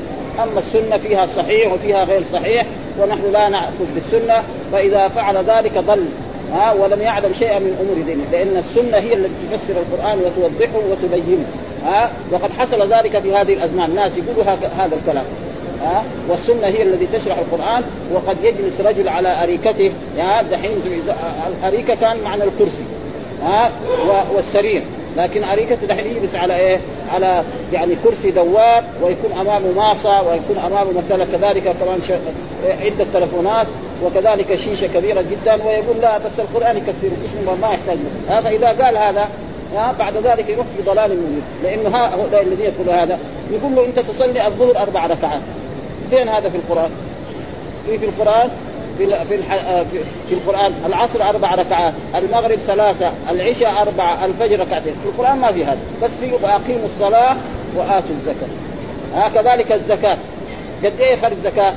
أما 0.43 0.59
السنة 0.59 0.99
فيها 0.99 1.27
صحيح 1.27 1.73
وفيها 1.73 2.05
غير 2.05 2.23
صحيح 2.33 2.67
ونحن 3.01 3.33
لا 3.33 3.49
نأخذ 3.49 3.85
بالسنة 3.95 4.43
فإذا 4.73 5.09
فعل 5.09 5.37
ذلك 5.37 5.79
ضل. 5.79 6.05
ها 6.53 6.73
ولم 6.73 7.01
يعلم 7.01 7.33
شيئا 7.33 7.59
من 7.59 7.77
أمور 7.81 8.07
دينه. 8.07 8.25
لأن 8.33 8.57
السنة 8.57 8.99
هي 8.99 9.15
التي 9.15 9.33
تفسر 9.53 9.75
القرآن 9.81 10.19
وتوضحه 10.19 10.79
وتبينه. 10.91 11.47
ها 11.85 12.11
وقد 12.33 12.51
حصل 12.59 12.93
ذلك 12.93 13.19
في 13.19 13.35
هذه 13.35 13.53
الأزمان. 13.53 13.91
الناس 13.91 14.13
يقولوا 14.19 14.53
هذا 14.79 14.97
الكلام. 15.03 15.25
ها 15.83 16.05
والسنة 16.29 16.67
هي 16.67 16.83
التي 16.83 17.19
تشرح 17.19 17.39
القرآن 17.39 17.85
وقد 18.13 18.45
يجلس 18.45 18.81
رجل 18.81 19.09
على 19.09 19.43
أريكته. 19.43 19.93
ها 20.19 20.43
دحين 20.43 20.79
الاريكه 21.59 21.95
كان 21.95 22.17
معنى 22.25 22.45
الكرسي. 22.45 22.85
ها 23.43 23.71
والسرير. 24.35 24.83
لكن 25.17 25.45
اريكته 25.45 25.87
دحين 25.87 26.17
يجلس 26.17 26.35
على 26.35 26.57
إيه؟ 26.57 26.81
على 27.13 27.45
يعني 27.73 27.95
كرسي 28.05 28.31
دواب 28.31 28.85
ويكون 29.03 29.33
أمامه 29.33 29.73
ماصه 29.77 30.23
ويكون 30.23 30.59
أمامه 30.59 30.91
مثلا 30.93 31.25
كذلك 31.25 31.63
كمان 31.63 32.01
عدة 32.65 33.07
تلفونات 33.15 33.67
وكذلك 34.05 34.55
شيشة 34.55 34.87
كبيرة 34.87 35.23
جدا. 35.23 35.55
ويقول 35.65 36.01
لا 36.03 36.19
بس 36.19 36.41
القرآن 36.41 36.77
يكفر 36.77 37.57
ما 37.63 37.69
يحتاج. 37.69 37.99
هذا 38.29 38.49
إذا 38.49 38.85
قال 38.85 38.97
هذا 38.97 39.29
بعد 39.99 40.17
ذلك 40.17 40.49
يروح 40.49 40.67
في 40.77 40.83
ضلال 40.83 41.11
مبين 41.11 41.43
لأنه 41.63 41.97
هؤلاء 41.97 42.43
الذين 42.43 42.67
يقولوا 42.67 42.95
هذا 42.95 43.19
يقول 43.51 43.75
له 43.75 43.85
أنت 43.85 43.99
تصلي 43.99 44.47
الظهر 44.47 44.83
أربع 44.83 45.07
ركعات. 45.07 45.41
فين 46.11 46.29
هذا 46.29 46.49
في 46.49 46.57
القرآن؟ 46.57 46.91
في 47.87 47.99
في 47.99 48.05
القرآن 48.05 48.51
في 48.99 49.07
في, 49.07 49.43
في 49.91 49.99
في 50.29 50.35
القرآن 50.35 50.73
العصر 50.87 51.23
أربع 51.23 51.55
ركعات، 51.55 51.95
المغرب 52.15 52.59
ثلاثة، 52.59 53.13
العشاء 53.31 53.83
أربعة، 53.83 54.25
الفجر 54.25 54.61
ركعتين، 54.61 54.95
في 55.03 55.09
القرآن 55.09 55.39
ما 55.39 55.53
في 55.53 55.65
هذا، 55.65 55.79
بس 56.03 56.11
في 56.21 56.33
وأقيموا 56.33 56.85
الصلاة 56.85 57.37
وآتوا 57.77 58.11
الزكاة. 58.11 58.49
هكذلك 59.15 59.73
الزكاة 59.73 60.19
قد 60.85 61.01
إيه 61.01 61.13
يخرج 61.13 61.37
زكاة؟ 61.45 61.75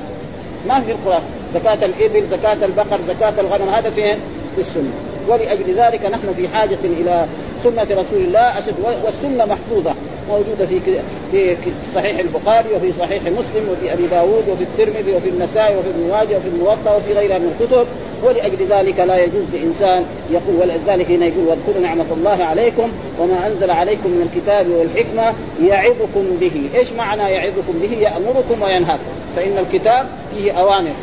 ما 0.67 0.81
في 0.81 0.91
القرآن، 0.91 1.21
زكاة 1.53 1.85
الإبل، 1.85 2.27
زكاة 2.27 2.65
البقر، 2.65 2.99
زكاة 3.07 3.33
الغنم، 3.41 3.69
هذا 3.69 3.89
فين؟ 3.89 4.19
في 4.55 4.61
السنة. 4.61 4.91
ولأجل 5.27 5.79
ذلك 5.79 6.05
نحن 6.05 6.33
في 6.33 6.47
حاجة 6.47 6.77
إلى 6.83 7.25
سنة 7.63 7.83
رسول 7.83 8.21
الله 8.21 8.53
والسنة 9.03 9.45
محفوظة 9.45 9.93
موجودة 10.29 10.65
في 10.65 10.79
في 11.31 11.55
صحيح 11.95 12.19
البخاري 12.19 12.69
وفي 12.75 12.91
صحيح 12.99 13.23
مسلم 13.23 13.69
وفي 13.71 13.93
أبي 13.93 14.07
داود 14.07 14.49
وفي 14.49 14.63
الترمذي 14.63 15.13
وفي 15.15 15.29
النسائي 15.29 15.77
وفي 15.77 15.89
ابن 15.89 16.09
ماجه 16.09 16.37
وفي 16.37 16.47
الموطا 16.47 16.95
وفي 16.95 17.13
غيرها 17.13 17.37
من 17.37 17.55
الكتب. 17.59 17.87
ولأجل 18.23 18.67
ذلك 18.69 18.99
لا 18.99 19.23
يجوز 19.23 19.43
لإنسان 19.53 20.05
يقول 20.31 20.55
ولذلك 20.61 21.11
هنا 21.11 21.25
يقول 21.25 21.47
واذكروا 21.47 21.81
نعمة 21.81 22.05
الله 22.11 22.43
عليكم 22.43 22.91
وما 23.19 23.47
أنزل 23.47 23.71
عليكم 23.71 24.09
من 24.09 24.29
الكتاب 24.33 24.67
والحكمة 24.69 25.33
يعظكم 25.63 26.37
به، 26.39 26.69
إيش 26.75 26.91
معنى 26.91 27.21
يعظكم 27.21 27.73
به؟ 27.81 27.97
يأمركم 27.99 28.61
وينهاكم، 28.61 29.11
فإن 29.35 29.57
الكتاب 29.57 30.07
فيه 30.31 30.51
أوامر 30.51 30.93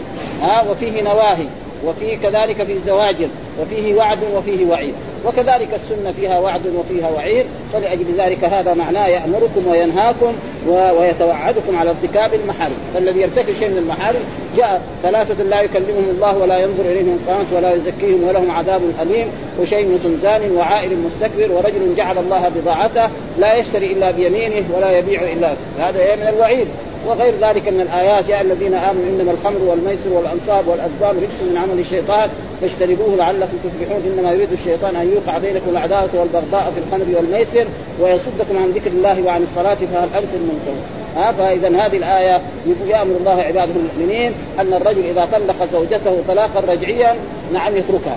ها 0.41 0.71
وفيه 0.71 1.03
نواهي. 1.03 1.47
وفيه 1.87 2.17
كذلك 2.17 2.65
في 2.65 2.79
زواجر 2.87 3.29
وفيه 3.63 3.95
وعد 3.95 4.19
وفيه 4.37 4.67
وعيد. 4.67 4.95
وكذلك 5.27 5.69
السنة 5.75 6.13
فيها 6.13 6.39
وعد 6.39 6.67
وفيها 6.67 7.11
وعيد. 7.11 7.47
فلأجل 7.73 8.05
ذلك 8.19 8.45
هذا 8.45 8.75
معناه 8.75 9.07
يأمركم 9.07 9.67
وينهاكم 9.67 10.35
ويتوعدكم 10.69 11.77
على 11.77 11.91
ارتكاب 11.91 12.35
المحارم. 12.35 12.77
فالذي 12.95 13.21
يرتكب 13.21 13.55
شيء 13.55 13.69
من 13.69 13.79
المحارم 13.79 14.21
جاء 14.57 14.83
ثلاثة 15.03 15.45
لا 15.45 15.61
يكلمهم 15.61 16.09
الله 16.11 16.39
ولا 16.39 16.59
ينظر 16.59 16.85
إليهم 16.85 17.19
قامت 17.29 17.47
ولا 17.53 17.75
يزكيهم 17.75 18.25
ولهم 18.29 18.51
عذاب 18.51 18.83
أليم 19.03 19.29
وشيء 19.61 20.01
زان 20.23 20.57
وعائل 20.57 20.99
مستكبر 20.99 21.53
ورجل 21.53 21.95
جعل 21.97 22.19
الله 22.19 22.49
بضاعته 22.49 23.09
لا 23.39 23.55
يشتري 23.55 23.93
إلا 23.93 24.11
بيمينه 24.11 24.65
ولا 24.77 24.99
يبيع 24.99 25.21
إلا 25.33 25.55
هذا 25.79 26.17
من 26.17 26.29
الوعيد. 26.29 26.69
وغير 27.07 27.35
ذلك 27.41 27.69
من 27.69 27.81
الآيات 27.81 28.29
يا 28.29 28.41
الذين 28.41 28.75
آمنوا 28.75 29.05
إنما 29.05 29.33
الخمر 29.33 29.59
والميسر 29.59 30.13
والأنصاب 30.13 30.69
والازلام 30.69 31.17
رجس 31.17 31.43
من 31.51 31.57
عمل 31.57 31.79
الشيطان 31.79 32.31
فاجتنبوه 32.61 33.17
لعلكم 33.17 33.57
تفلحون. 33.65 34.03
إنما 34.07 34.33
يريد 34.33 34.53
الشيطان 34.53 34.97
أن 34.97 35.13
يوقع 35.13 35.39
بينكم 35.39 35.71
العداوة 35.71 36.11
والبغضاء 36.15 36.73
في 36.75 36.81
الخمر 36.87 37.17
والميسر 37.17 37.67
ويصدكم 38.01 38.59
عن 38.59 38.71
ذكر 38.71 38.91
الله 38.91 39.23
وعن 39.23 39.43
الصلاة 39.43 39.75
فهل 39.75 40.09
أنتم 40.15 40.39
منكرون؟ 40.39 40.83
ها 41.17 41.33
فاذا 41.33 41.69
هذه 41.69 41.97
الآية 41.97 42.43
يأمر 42.87 43.17
الله 43.17 43.43
عباده 43.43 43.73
المؤمنين 43.77 44.33
أن 44.61 44.75
الرجل 44.75 45.05
إذا 45.05 45.29
طلق 45.33 45.69
زوجته 45.73 46.17
طلاقا 46.29 46.61
رجعيا 46.61 47.17
نعم 47.53 47.77
يتركها. 47.77 48.17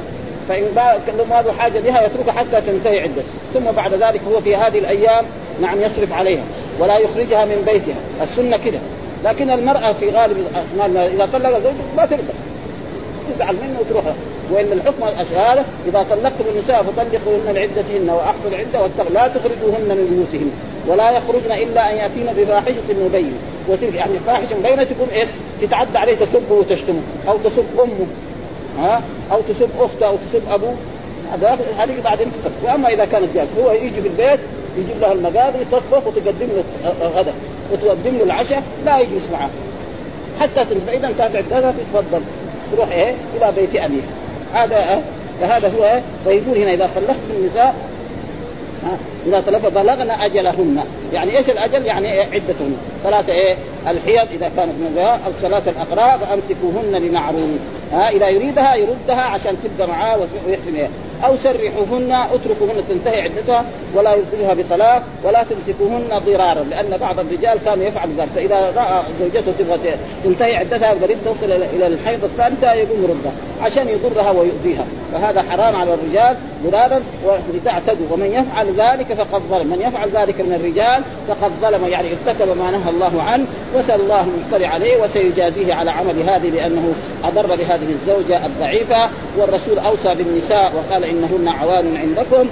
فإن 0.49 0.63
ما 1.29 1.41
له 1.41 1.51
حاجة 1.51 1.79
بها 1.79 2.05
يتركها 2.05 2.31
حتى 2.31 2.61
تنتهي 2.61 2.99
عدته 2.99 3.23
ثم 3.53 3.71
بعد 3.71 3.93
ذلك 3.93 4.21
هو 4.33 4.41
في 4.41 4.55
هذه 4.55 4.79
الأيام 4.79 5.25
نعم 5.61 5.81
يصرف 5.81 6.13
عليها. 6.13 6.43
ولا 6.79 6.97
يخرجها 6.97 7.45
من 7.45 7.63
بيتها. 7.65 7.95
السنة 8.21 8.57
كده. 8.57 8.79
لكن 9.25 9.49
المرأة 9.49 9.93
في 9.93 10.09
غالب 10.09 10.37
الاسمان 10.37 10.97
إذا 10.97 11.29
طلق 11.33 11.49
زوجها 11.49 11.73
ما 11.97 12.05
تقدر. 12.05 12.33
تزعل 13.35 13.55
منه 13.55 13.79
وتروح 13.79 14.03
وإن 14.51 14.71
الحكم 14.71 15.03
الاشهار 15.03 15.63
إذا 15.87 16.05
طلقتم 16.09 16.45
النساء 16.55 16.83
فطلقوهن 16.83 17.55
لعدتهن 17.55 18.09
وأحصوا 18.09 18.49
العدة 18.49 18.81
واتقوا 18.81 19.13
لا 19.13 19.27
تخرجوهن 19.27 19.87
من 19.89 20.07
بيوتهن. 20.09 20.51
ولا 20.87 21.11
يخرجن 21.11 21.51
إلا 21.51 21.91
أن 21.91 21.95
يأتين 21.95 22.25
بفاحشة 22.37 23.05
مبين. 23.05 23.33
وتلك 23.69 23.95
يعني 23.95 24.19
فاحشة 24.25 24.59
مبينة 24.59 24.83
تكون 24.83 25.07
إيه؟ 25.11 25.25
تتعدى 25.61 25.97
عليه 25.97 26.15
تسبه 26.15 26.55
وتشتمه 26.55 27.01
أو 27.27 27.37
تسب 27.37 27.65
أمه. 27.79 28.07
ها؟ 28.77 29.01
أو 29.31 29.41
تسب 29.49 29.69
أخته 29.79 30.07
أو 30.07 30.15
تسب 30.15 30.41
أبوه. 30.49 30.75
هذا 31.33 31.57
هذه 31.77 32.01
بعدين 32.03 32.31
تترك 32.31 32.53
وأما 32.63 32.89
إذا 32.89 33.05
كانت 33.05 33.35
جالسة 33.35 33.63
هو 33.63 33.71
يجي 33.71 34.01
في 34.01 34.07
البيت 34.07 34.39
يجيب 34.77 35.01
لها 35.01 35.13
المقادر 35.13 35.59
تطبخ 35.71 36.07
وتقدم 36.07 36.47
له 36.47 36.63
غدا 37.15 37.33
وتقدم 37.71 38.17
له 38.17 38.23
العشاء 38.23 38.63
لا 38.85 38.99
يجلس 38.99 39.29
معه 39.31 39.49
حتى 40.39 40.65
فاذا 40.87 41.07
انتهت 41.07 41.35
عدتها 41.35 41.71
تتفضل 41.71 42.21
تروح 42.71 42.91
إيه 42.91 43.15
إلى 43.37 43.51
بيت 43.51 43.75
ابيها 43.75 44.03
هذا 44.53 44.77
إيه؟ 44.77 45.01
فهذا 45.41 45.71
هو 45.77 45.85
إيه؟ 45.85 46.01
فيقول 46.23 46.57
هنا 46.57 46.73
إذا 46.73 46.89
طلقت 46.95 47.19
النساء 47.39 47.75
إذا 49.27 49.39
طلق 49.47 49.67
بلغن 49.67 50.09
أجلهن 50.09 50.83
يعني 51.13 51.37
إيش 51.37 51.49
الأجل؟ 51.49 51.85
يعني 51.85 52.11
إيه 52.11 52.21
عدتهن 52.21 52.77
ثلاثة 53.03 53.33
إيه؟ 53.33 53.55
الحيض 53.87 54.27
إذا 54.31 54.51
كانت 54.57 54.71
من 54.71 55.19
أو 55.25 55.31
ثلاثة 55.41 55.71
الاقراء 55.71 56.17
فامسكوهن 56.17 56.99
بمعروف 56.99 57.59
ها 57.91 58.09
إذا 58.09 58.29
يريدها 58.29 58.75
يردها 58.75 59.21
عشان 59.21 59.55
تبقى 59.63 59.87
معاه 59.87 60.19
ويحسن 60.47 60.75
إيه؟ 60.75 60.89
أو 61.25 61.35
سرحوهن 61.35 62.11
اتركوهن 62.11 62.83
تنتهي 62.89 63.21
عدتها 63.21 63.65
ولا 63.95 64.13
يلزمها 64.13 64.53
بطلاق 64.53 65.03
ولا 65.23 65.43
تمسكوهن 65.43 66.21
ضرارا 66.25 66.63
لأن 66.63 66.97
بعض 66.97 67.19
الرجال 67.19 67.59
كان 67.65 67.81
يفعل 67.81 68.09
ذلك. 68.17 68.29
فإذا 68.35 68.73
رأى 68.75 69.03
زوجته 69.19 69.51
تبغى 69.59 69.79
تنتهي 70.23 70.55
عدتها 70.55 70.89
قريب 70.89 71.17
توصل 71.25 71.51
إلى 71.51 71.87
الحيض 71.87 72.23
الثالثه 72.23 72.73
يقوم 72.73 73.03
يردها 73.03 73.31
عشان 73.61 73.89
يضرها 73.89 74.31
ويؤذيها. 74.31 74.85
فهذا 75.13 75.41
حرام 75.41 75.75
على 75.75 75.93
الرجال 75.93 76.37
ضرارا 76.63 77.01
ولتعتدوا. 77.25 78.07
ومن 78.11 78.25
يفعل 78.25 78.67
ذلك 78.67 79.13
فقد 79.13 79.41
ظلم. 79.49 79.67
من 79.67 79.81
يفعل 79.81 80.09
ذلك 80.09 80.41
من 80.41 80.53
الرجال 80.53 81.03
فقد 81.27 81.51
ظلم 81.61 81.87
يعني 81.87 82.07
ارتكب 82.11 82.57
ما 82.57 82.71
نهى 82.71 82.89
الله 82.89 83.23
عنه 83.23 83.45
وسأل 83.75 84.01
الله 84.01 84.21
أن 84.21 84.43
يطلع 84.47 84.67
عليه 84.67 85.03
وسيجازيه 85.03 85.73
على 85.73 85.91
عمل 85.91 86.29
هذه 86.29 86.49
لأنه 86.49 86.93
أضر 87.23 87.55
بهذه 87.55 87.89
الزوجة 87.89 88.45
الضعيفة 88.45 89.09
والرسول 89.37 89.79
أوصى 89.79 90.15
بالنساء 90.15 90.73
وقال 90.75 91.03
انهن 91.09 91.47
عوان 91.47 91.97
عندكم. 91.97 92.49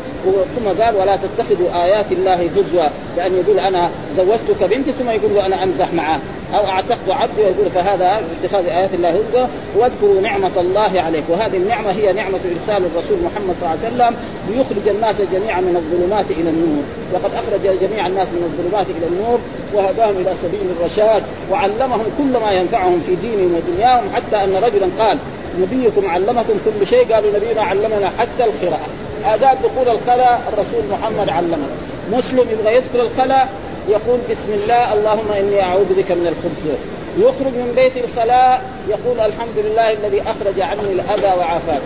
ثم 0.56 0.84
قال 0.84 0.96
ولا 0.96 1.18
تتخذوا 1.18 1.84
آيات 1.84 2.12
الله 2.12 2.34
هزوا 2.34 2.90
لأن 3.18 3.38
يقول 3.38 3.60
أنا 3.60 3.90
زوجتك 4.18 4.64
بنتي 4.64 4.92
ثم 4.92 5.10
يقول 5.10 5.36
له 5.36 5.46
أنا 5.46 5.64
أمزح 5.64 5.94
معاه 5.94 6.20
أو 6.54 6.66
أعتقت 6.66 7.10
عبدي 7.10 7.42
ويقول 7.42 7.72
فهذا 7.76 8.22
اتخاذ 8.44 8.66
آيات 8.66 8.94
الله 8.94 9.10
هزوا 9.10 9.48
واذكروا 9.78 10.22
نعمة 10.22 10.52
الله 10.58 11.02
عليك. 11.02 11.24
وهذه 11.30 11.58
النعمة 11.58 11.92
هي 11.92 12.14
نعمة 12.14 12.38
إرسال 12.38 12.84
الرسول 12.86 13.18
محمد 13.26 13.56
صلى 13.60 13.74
الله 13.74 13.86
عليه 13.86 13.96
وسلم 13.96 14.16
ليخرج 14.50 14.88
الناس 14.88 15.16
جميعا 15.34 15.62
من 15.62 15.76
الظلمات 15.76 16.26
إلى 16.32 16.50
النور. 16.50 16.84
وقد 17.14 17.32
أخرج 17.34 17.80
جميع 17.82 18.08
الناس 18.08 18.28
من 18.28 18.44
الظلمات 18.44 18.88
إلى 18.98 19.08
النور 19.08 19.40
وهداهم 19.74 20.16
إلى 20.16 20.34
سبيل 20.44 20.62
الرشاد 20.80 21.24
وعلمهم 21.52 22.06
كل 22.18 22.40
ما 22.40 22.52
ينفعهم 22.52 23.00
في 23.00 23.16
دينهم 23.16 23.56
ودنياهم 23.56 24.04
حتى 24.16 24.44
أن 24.44 24.56
رجلا 24.56 24.90
قال 25.00 25.20
نبيكم 25.60 26.10
علمكم 26.10 26.54
كل 26.66 26.88
شيء 26.88 27.14
قالوا 27.14 27.32
نبينا 27.36 27.62
علمنا 27.64 28.12
حتى 28.20 28.44
القراءة. 28.44 28.88
آداب 29.26 29.58
دخول 29.64 29.90
الخلاء 29.90 30.42
الرسول 30.54 30.84
محمد 30.92 31.30
علمنا. 31.30 31.68
مسلم 32.12 32.48
يبغى 32.52 32.76
يدخل 32.76 33.00
الخلاء 33.00 33.50
يقول 33.90 34.20
بسم 34.32 34.54
الله 34.54 34.94
اللهم 34.94 35.32
إني 35.32 35.64
أعوذ 35.64 35.94
بك 35.98 36.12
من 36.12 36.28
الخبث 36.28 36.80
يخرج 37.18 37.54
من 37.54 37.74
بيت 37.76 37.98
الخلاء 37.98 38.62
يقول 38.90 39.20
الحمد 39.20 39.58
لله 39.58 39.94
الذي 39.94 40.22
أخرج 40.22 40.62
عني 40.62 40.92
الأذى 40.92 41.40
وعافاني 41.40 41.80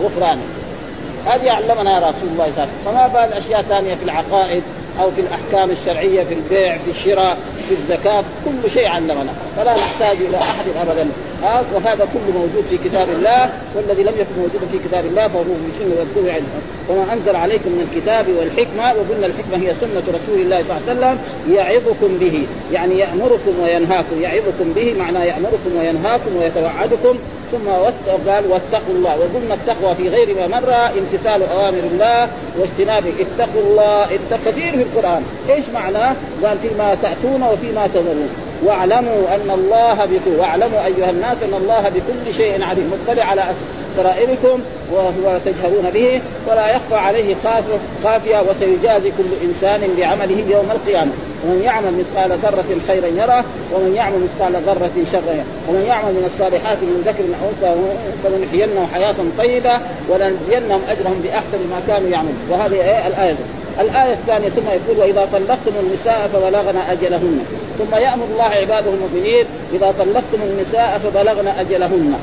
وغفرانه 0.00 0.42
هذه 1.26 1.50
علمنا 1.50 1.98
رسول 1.98 2.28
الله 2.32 2.52
صلى 2.56 2.62
الله 2.62 2.62
عليه 2.62 2.62
وسلم. 2.62 2.68
فما 2.84 3.06
بال 3.06 3.32
أشياء 3.32 3.62
ثانية 3.62 3.94
في 3.94 4.04
العقائد 4.04 4.62
أو 5.00 5.10
في 5.10 5.20
الأحكام 5.20 5.70
الشرعية 5.70 6.24
في 6.24 6.34
البيع 6.34 6.78
في 6.78 6.90
الشراء 6.90 7.38
في 7.68 7.74
الزكاة 7.74 8.24
كل 8.44 8.70
شيء 8.70 8.86
علمنا. 8.86 9.32
فلا 9.56 9.74
نحتاج 9.74 10.16
إلى 10.16 10.36
أحد 10.36 10.64
ابدا. 10.76 11.06
ها 11.42 11.64
وهذا 11.74 12.08
كله 12.12 12.38
موجود 12.38 12.64
في 12.70 12.78
كتاب 12.88 13.08
الله 13.08 13.50
والذي 13.76 14.02
لم 14.02 14.14
يكن 14.18 14.34
موجودا 14.38 14.66
في 14.72 14.78
كتاب 14.88 15.04
الله 15.06 15.28
فهو 15.28 15.42
بسنه 15.42 15.94
ويذكره 15.98 16.32
عنده 16.32 16.60
وما 16.88 17.12
أنزل 17.12 17.36
عليكم 17.36 17.70
من 17.70 17.88
الكتاب 17.88 18.26
والحكمة 18.38 18.84
وقلنا 18.92 19.26
الحكمة 19.26 19.56
هي 19.56 19.74
سنة 19.74 20.02
رسول 20.08 20.40
الله 20.40 20.62
صلى 20.62 20.76
الله 20.76 21.06
عليه 21.06 21.16
وسلم 21.16 21.18
يعظكم 21.56 22.18
به. 22.18 22.46
يعني 22.72 22.98
يأمركم 22.98 23.60
وينهاكم. 23.62 24.20
يعظكم 24.20 24.72
به 24.76 24.94
معناه 24.98 25.24
يأمركم 25.24 25.76
وينهاكم 25.78 26.36
ويتوعدكم. 26.36 27.18
ثم 27.52 27.68
قال 28.30 28.44
واتقوا 28.50 28.94
الله. 28.94 29.18
وقلنا 29.20 29.54
التقوى 29.54 29.94
في 29.94 30.08
غير 30.08 30.36
ما 30.36 30.46
مر 30.46 30.74
امتثال 30.98 31.42
أوامر 31.42 31.82
الله 31.92 32.28
واجتناب 32.58 33.04
اتقوا 33.06 33.62
الله. 33.62 34.06
كثير 34.46 34.72
في 34.72 34.82
القرآن. 34.82 35.22
إيش 35.50 35.68
معناه؟ 35.74 36.16
قال 36.44 36.58
فيما 36.58 36.94
تأتون 37.02 37.42
وفيما 37.42 37.86
تذرون. 37.86 38.28
واعلموا 38.64 39.34
أن 39.34 39.50
الله 39.50 40.04
بكل 40.04 40.30
واعلموا 40.38 40.84
أيها 40.84 41.10
الناس 41.10 41.42
أن 41.42 41.54
الله 41.54 41.88
بكل 41.88 42.34
شيء 42.34 42.64
عليم. 42.64 42.92
مطلع 43.08 43.24
على 43.24 43.42
سرائركم 43.96 44.60
وتجهرون 45.24 45.90
به 45.90 46.20
ولا 46.48 46.70
يخفى 46.70 46.94
عليه 46.94 47.34
خافية 48.04 48.42
وسيجازي 48.50 49.10
كل 49.10 49.46
إنسان 49.46 49.80
بعمله 49.96 50.44
يوم 50.50 50.70
القيامة. 50.70 51.12
ومن 51.44 51.62
يعمل 51.62 51.94
مثقال 51.98 52.38
ذرة 52.38 52.64
خيرا 52.88 53.06
يره 53.06 53.44
ومن 53.74 53.94
يعمل 53.94 54.18
مثقال 54.20 54.62
ذرة 54.66 54.92
شرا 55.12 55.32
يره. 55.32 55.44
ومن 55.68 55.84
يعمل 55.86 56.12
من 56.12 56.24
الصالحات 56.24 56.78
من 56.82 57.02
ذكر 57.06 57.24
أو 57.24 57.48
أنثى 57.48 57.80
فلنحيينهم 58.24 58.86
حياة 58.94 59.14
طيبة 59.38 59.80
ولنجزينهم 60.08 60.80
أجرهم 60.88 61.20
بأحسن 61.24 61.58
ما 61.70 61.80
كانوا 61.86 62.08
يعملون. 62.08 62.36
وهذه 62.50 63.06
الآية. 63.06 63.36
الآية 63.80 64.12
الثانية 64.12 64.48
ثم 64.48 64.62
يقول 64.68 64.98
وإذا 64.98 65.28
طلقتم 65.32 65.72
النساء 65.80 66.30
فبلغن 66.32 66.76
أجلهن. 66.90 67.44
ثم 67.78 67.94
يأمر 67.94 68.24
الله 68.24 68.44
عباده 68.44 68.90
المؤمنين 68.90 69.46
إذا 69.72 69.94
طلقتم 69.98 70.42
النساء 70.42 71.00
فبلغن 71.04 71.48
أجلهن. 71.48 72.14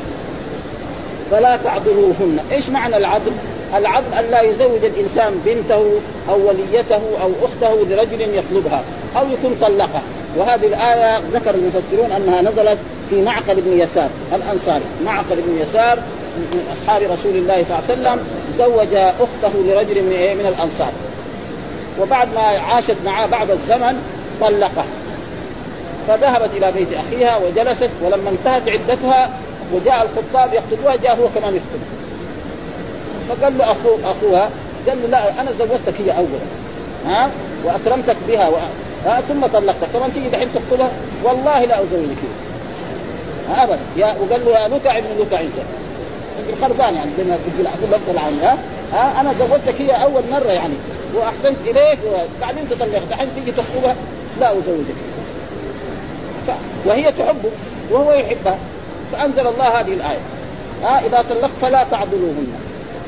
فلا 1.31 1.57
تعذروهن 1.63 2.39
إيش 2.51 2.69
معنى 2.69 2.97
العضل؟ 2.97 3.31
العضل 3.75 4.13
أن 4.19 4.25
لا 4.31 4.41
يزوج 4.41 4.85
الإنسان 4.85 5.41
بنته 5.45 5.91
أو 6.29 6.47
وليته 6.47 7.01
أو 7.21 7.31
أخته 7.41 7.85
لرجل 7.85 8.21
يطلبها 8.21 8.83
أو 9.17 9.23
يكون 9.29 9.55
طلقها. 9.61 10.01
وهذه 10.37 10.67
الآية 10.67 11.21
ذكر 11.33 11.55
المفسرون 11.55 12.11
أنها 12.11 12.41
نزلت 12.41 12.79
في 13.09 13.21
معقل 13.21 13.61
بن 13.61 13.79
يسار 13.79 14.09
الأنصاري. 14.33 14.83
معقل 15.05 15.35
بن 15.47 15.61
يسار 15.61 15.99
من 16.37 16.75
أصحاب 16.77 17.01
رسول 17.01 17.35
الله 17.35 17.63
صلى 17.63 17.79
الله 17.79 17.89
عليه 17.89 17.93
وسلم 17.93 18.27
زوج 18.57 18.93
أخته 18.95 19.53
لرجل 19.65 20.03
من؟ 20.03 20.37
من 20.37 20.53
الأنصار. 20.57 20.91
وبعد 22.01 22.27
ما 22.35 22.41
عاشت 22.41 22.97
معه 23.05 23.25
بعد 23.27 23.51
الزمن 23.51 23.95
طلقها. 24.41 24.85
فذهبت 26.09 26.49
إلى 26.57 26.71
بيت 26.71 26.87
أخيها 26.93 27.37
وجلست 27.37 27.89
ولما 28.03 28.29
انتهت 28.29 28.69
عدتها 28.69 29.29
وجاء 29.73 30.03
الخطاب 30.05 30.53
يخطبوها 30.53 30.95
جاء 30.95 31.19
هو 31.19 31.27
كمان 31.35 31.55
يخطب. 31.55 31.79
فقال 33.29 33.57
له 33.57 33.71
اخو 33.71 33.89
أخوها 34.03 34.49
قال 34.87 35.01
له 35.01 35.07
لا 35.07 35.41
أنا 35.41 35.51
زوجتك 35.51 36.01
هي 36.05 36.11
اولا. 36.11 36.39
ها؟ 37.05 37.29
وأكرمتك 37.65 38.15
بها 38.27 38.49
و... 38.49 38.53
ها؟ 39.05 39.21
ثم 39.21 39.45
طلقتك. 39.45 39.87
كمان 39.93 40.13
تيجي 40.13 40.29
دحين 40.29 40.49
تخطبها 40.53 40.91
والله 41.23 41.65
لا 41.65 41.75
أزوجك 41.75 42.17
ابدا. 43.55 43.79
يا 43.95 44.05
وقال 44.05 44.45
له 44.45 44.51
يا 44.51 44.67
لكع 44.67 44.97
ابن 44.97 45.07
لكع 45.19 45.39
أنت. 45.39 45.53
الخربان 46.49 46.95
يعني 46.95 47.11
زي 47.17 47.23
ما 47.23 47.37
تقول 47.37 47.91
لك 47.91 48.01
العام 48.11 48.39
ها؟ 48.39 48.57
ها؟ 48.93 49.21
أنا 49.21 49.33
زوجتك 49.39 49.81
هي 49.81 50.03
أول 50.03 50.21
مرة 50.31 50.51
يعني. 50.51 50.73
وأحسنت 51.15 51.57
إليك 51.65 51.99
وبعدين 52.05 52.69
تطلق 52.69 53.01
دحين 53.09 53.29
تيجي 53.35 53.51
تخطبها؟ 53.51 53.95
لا 54.39 54.51
أزوجك. 54.51 54.95
وهي 56.85 57.11
تحبه 57.11 57.49
وهو 57.91 58.11
يحبها. 58.11 58.57
فأنزل 59.11 59.47
الله 59.47 59.79
هذه 59.79 59.93
الآية. 59.93 60.19
ها 60.83 60.99
إذا 60.99 61.21
طلقت 61.29 61.51
فلا 61.61 61.85
تعضلوهن. 61.91 62.53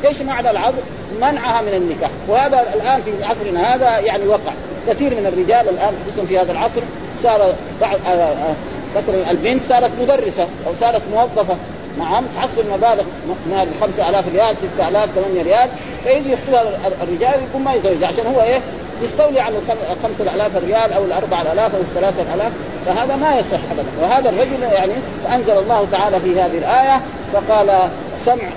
إيش 0.05 0.21
معنى 0.21 0.51
العضل؟ 0.51 0.77
منعها 1.21 1.61
من 1.61 1.73
النكاح. 1.73 2.09
وهذا 2.27 2.73
الآن 2.73 3.01
في 3.01 3.23
عصرنا 3.23 3.75
هذا 3.75 3.99
يعني 3.99 4.27
وقع. 4.27 4.53
كثير 4.87 5.15
من 5.15 5.25
الرجال 5.25 5.69
الآن 5.69 5.93
خصوصا 6.05 6.27
في 6.27 6.39
هذا 6.39 6.51
العصر 6.51 6.81
صار 7.23 7.53
بعض 7.81 7.97
آه، 8.05 8.09
آه، 8.09 8.55
مثلا 8.97 9.31
البنت 9.31 9.61
صارت 9.69 9.91
مدرسة 10.01 10.43
أو 10.43 10.71
صارت 10.79 11.01
موظفة. 11.13 11.55
نعم 11.99 12.25
تحصل 12.35 12.63
مبالغ 12.73 13.03
من 13.27 13.75
5000 13.81 14.27
ريال 14.33 14.57
6000 14.57 15.09
8 15.15 15.41
ريال. 15.43 15.69
فيجي 16.03 16.31
يخطبها 16.33 16.77
الرجال 17.01 17.39
يقول 17.49 17.61
ما 17.61 17.73
يزوج 17.73 18.03
عشان 18.03 18.25
هو 18.25 18.41
إيه؟ 18.41 18.61
يستولي 19.03 19.39
عن 19.39 19.53
الخمسة 19.91 20.35
آلاف 20.35 20.55
ريال 20.55 20.93
أو 20.93 21.05
الأربعة 21.05 21.41
آلاف 21.41 21.75
أو 21.75 21.81
الثلاثة 21.81 22.33
آلاف 22.35 22.51
فهذا 22.85 23.15
ما 23.15 23.35
يصح 23.35 23.59
أبدا. 23.71 23.89
وهذا 24.01 24.29
الرجل 24.29 24.63
يعني 24.73 24.93
فأنزل 25.25 25.57
الله 25.57 25.87
تعالى 25.91 26.19
في 26.19 26.41
هذه 26.41 26.57
الآية 26.57 27.01
فقال 27.33 27.89
سمع 28.25 28.49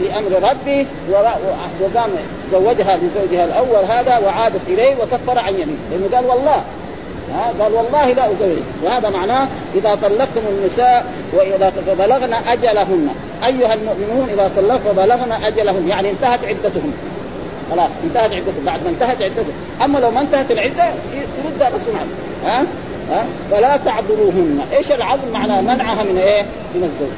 لأمر 0.00 0.50
ربي 0.50 0.86
وقام 1.80 2.10
زوجها 2.52 2.96
لزوجها 2.96 3.44
الأول 3.44 3.84
هذا 3.84 4.18
وعادت 4.18 4.68
إليه 4.68 4.94
وكفر 4.94 5.38
عن 5.38 5.54
يمين 5.54 5.78
لأنه 5.90 6.16
قال 6.16 6.26
والله 6.26 6.62
ها 7.34 7.52
قال 7.60 7.72
والله 7.72 8.12
لا 8.12 8.26
ازوج 8.26 8.58
وهذا 8.84 9.10
معناه 9.10 9.48
إذا 9.74 9.94
طلقتم 9.94 10.40
النساء 10.48 11.06
وإذا 11.32 11.72
بلغن 11.98 12.32
أجلهن 12.34 13.08
أيها 13.44 13.74
المؤمنون 13.74 14.28
إذا 14.32 14.50
طلقوا 14.56 14.92
فبلغن 14.92 15.32
أجلهن 15.32 15.88
يعني 15.88 16.10
انتهت 16.10 16.44
عدتهن. 16.44 16.92
خلاص 17.70 17.90
انتهت 18.04 18.32
عدته. 18.32 18.64
بعد 18.66 18.84
ما 18.84 18.90
انتهت 18.90 19.22
عدته. 19.22 19.52
أما 19.84 19.98
لو 19.98 20.10
ما 20.10 20.20
انتهت 20.20 20.50
العدة 20.50 20.84
يرد 21.14 21.62
رسول 21.62 21.94
ها؟ 22.44 22.64
ها؟ 23.10 23.26
فلا 23.50 23.76
تعذروهن. 23.76 24.60
إيش 24.72 24.92
العذر؟ 24.92 25.30
معناه 25.32 25.60
منعها 25.60 26.02
من 26.02 26.18
إيه؟ 26.18 26.42
من 26.74 26.84
الزوج. 26.84 27.08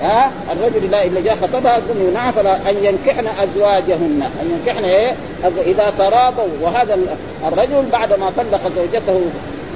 ها؟ 0.00 0.30
الرجل 0.52 0.90
لا 0.90 1.04
الا 1.04 1.20
جاء 1.20 1.36
خطبها 1.36 1.78
يقول 1.78 2.12
نعم 2.14 2.32
فلا 2.32 2.70
أن 2.70 2.84
ينكحن 2.84 3.26
أزواجهن. 3.38 4.22
أن 4.42 4.58
ينكحن 4.58 4.84
إيه؟ 4.84 5.14
إذا 5.44 5.92
تراضوا. 5.98 6.48
وهذا 6.62 6.98
الرجل 7.46 7.84
بعد 7.92 8.12
ما 8.12 8.30
طلق 8.30 8.72
زوجته 8.76 9.20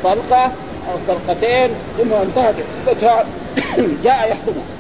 طلقة 0.05 0.53
أو 0.93 0.99
طلقتين 1.09 1.71
ثم 1.99 2.13
انتهت 2.13 2.55
جاء 4.05 4.31
يخطبها 4.31 4.76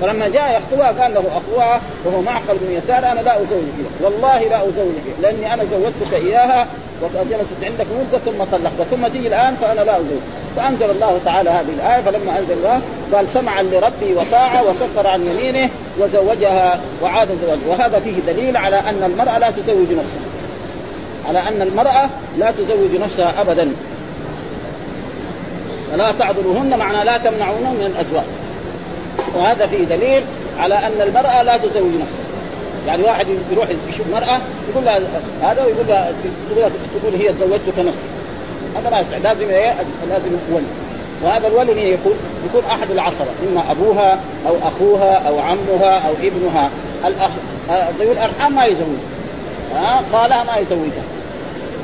فلما 0.00 0.28
جاء 0.28 0.56
يخطبها 0.60 1.02
قال 1.02 1.14
له 1.14 1.20
أخوها 1.20 1.80
وهو 2.04 2.22
معقل 2.22 2.56
بن 2.60 2.72
يسار 2.72 2.98
أنا 3.12 3.20
لا 3.20 3.36
أزوجك 3.36 3.86
والله 4.00 4.48
لا 4.48 4.62
أزوجك 4.62 5.04
لأني 5.22 5.54
أنا 5.54 5.64
زوجتك 5.64 6.14
إياها 6.14 6.66
وقد 7.02 7.28
جلست 7.30 7.62
عندك 7.62 7.86
مدة 8.00 8.18
ثم 8.18 8.44
طلقتها 8.44 8.84
ثم 8.90 9.08
تيجي 9.08 9.28
الآن 9.28 9.56
فأنا 9.56 9.80
لا 9.80 9.96
أزوجك. 9.96 10.22
فأنزل 10.56 10.90
الله 10.90 11.20
تعالى 11.24 11.50
هذه 11.50 11.68
الآية 11.76 12.02
فلما 12.02 12.38
أنزل 12.38 12.52
الله 12.52 12.80
قال 13.12 13.28
سمعا 13.28 13.62
لربي 13.62 14.14
وطاعة 14.16 14.62
وكفر 14.62 15.06
عن 15.06 15.26
يمينه 15.26 15.70
وزوجها 16.00 16.80
وعاد 17.02 17.28
زواجه 17.28 17.60
وهذا 17.68 17.98
فيه 17.98 18.20
دليل 18.26 18.56
على 18.56 18.76
أن 18.76 19.02
المرأة 19.02 19.38
لا 19.38 19.50
تزوج 19.50 19.92
نفسها. 19.92 20.26
على 21.28 21.38
أن 21.38 21.62
المرأة 21.62 22.10
لا 22.38 22.50
تزوج 22.50 23.00
نفسها 23.00 23.40
ابدا. 23.40 23.70
فلا 25.92 26.12
تعذروهن 26.12 26.78
معنى 26.78 27.04
لا 27.04 27.18
تمنعون 27.18 27.62
من 27.62 27.86
الأزواج. 27.86 28.24
وهذا 29.36 29.66
فيه 29.66 29.84
دليل 29.84 30.24
على 30.58 30.74
أن 30.74 31.00
المرأة 31.00 31.42
لا 31.42 31.56
تزوج 31.56 31.92
نفسها. 31.92 32.26
يعني 32.86 33.02
واحد 33.02 33.26
يروح 33.52 33.68
يشوف 33.88 34.06
مرأة 34.12 34.40
يقول 34.70 34.84
لها 34.84 35.00
هذا 35.42 35.64
ويقول 35.64 35.86
لها 35.86 36.12
تقول, 37.00 37.14
هي 37.14 37.32
تزوجتك 37.32 37.78
نفسي 37.78 38.06
هذا 38.76 38.90
ما 38.90 39.00
يصح 39.00 39.16
لازم 39.16 39.50
إيه؟ 39.50 39.74
لازم 40.08 40.26
ولي. 40.52 40.64
وهذا 41.24 41.46
الولي 41.48 41.74
مين 41.74 41.86
يكون؟ 41.86 42.12
يكون 42.48 42.64
أحد 42.70 42.90
العصبة 42.90 43.30
إما 43.50 43.70
أبوها 43.70 44.20
أو 44.48 44.56
أخوها 44.68 45.28
أو 45.28 45.38
عمها 45.38 46.08
أو 46.08 46.12
ابنها. 46.22 46.70
الاخ 47.06 47.30
ذوي 47.98 48.12
الأرحام 48.12 48.54
ما 48.54 48.64
يزوج 48.64 48.98
ها 49.74 50.02
خالها 50.12 50.44
ما 50.44 50.56
يزوجها. 50.56 51.02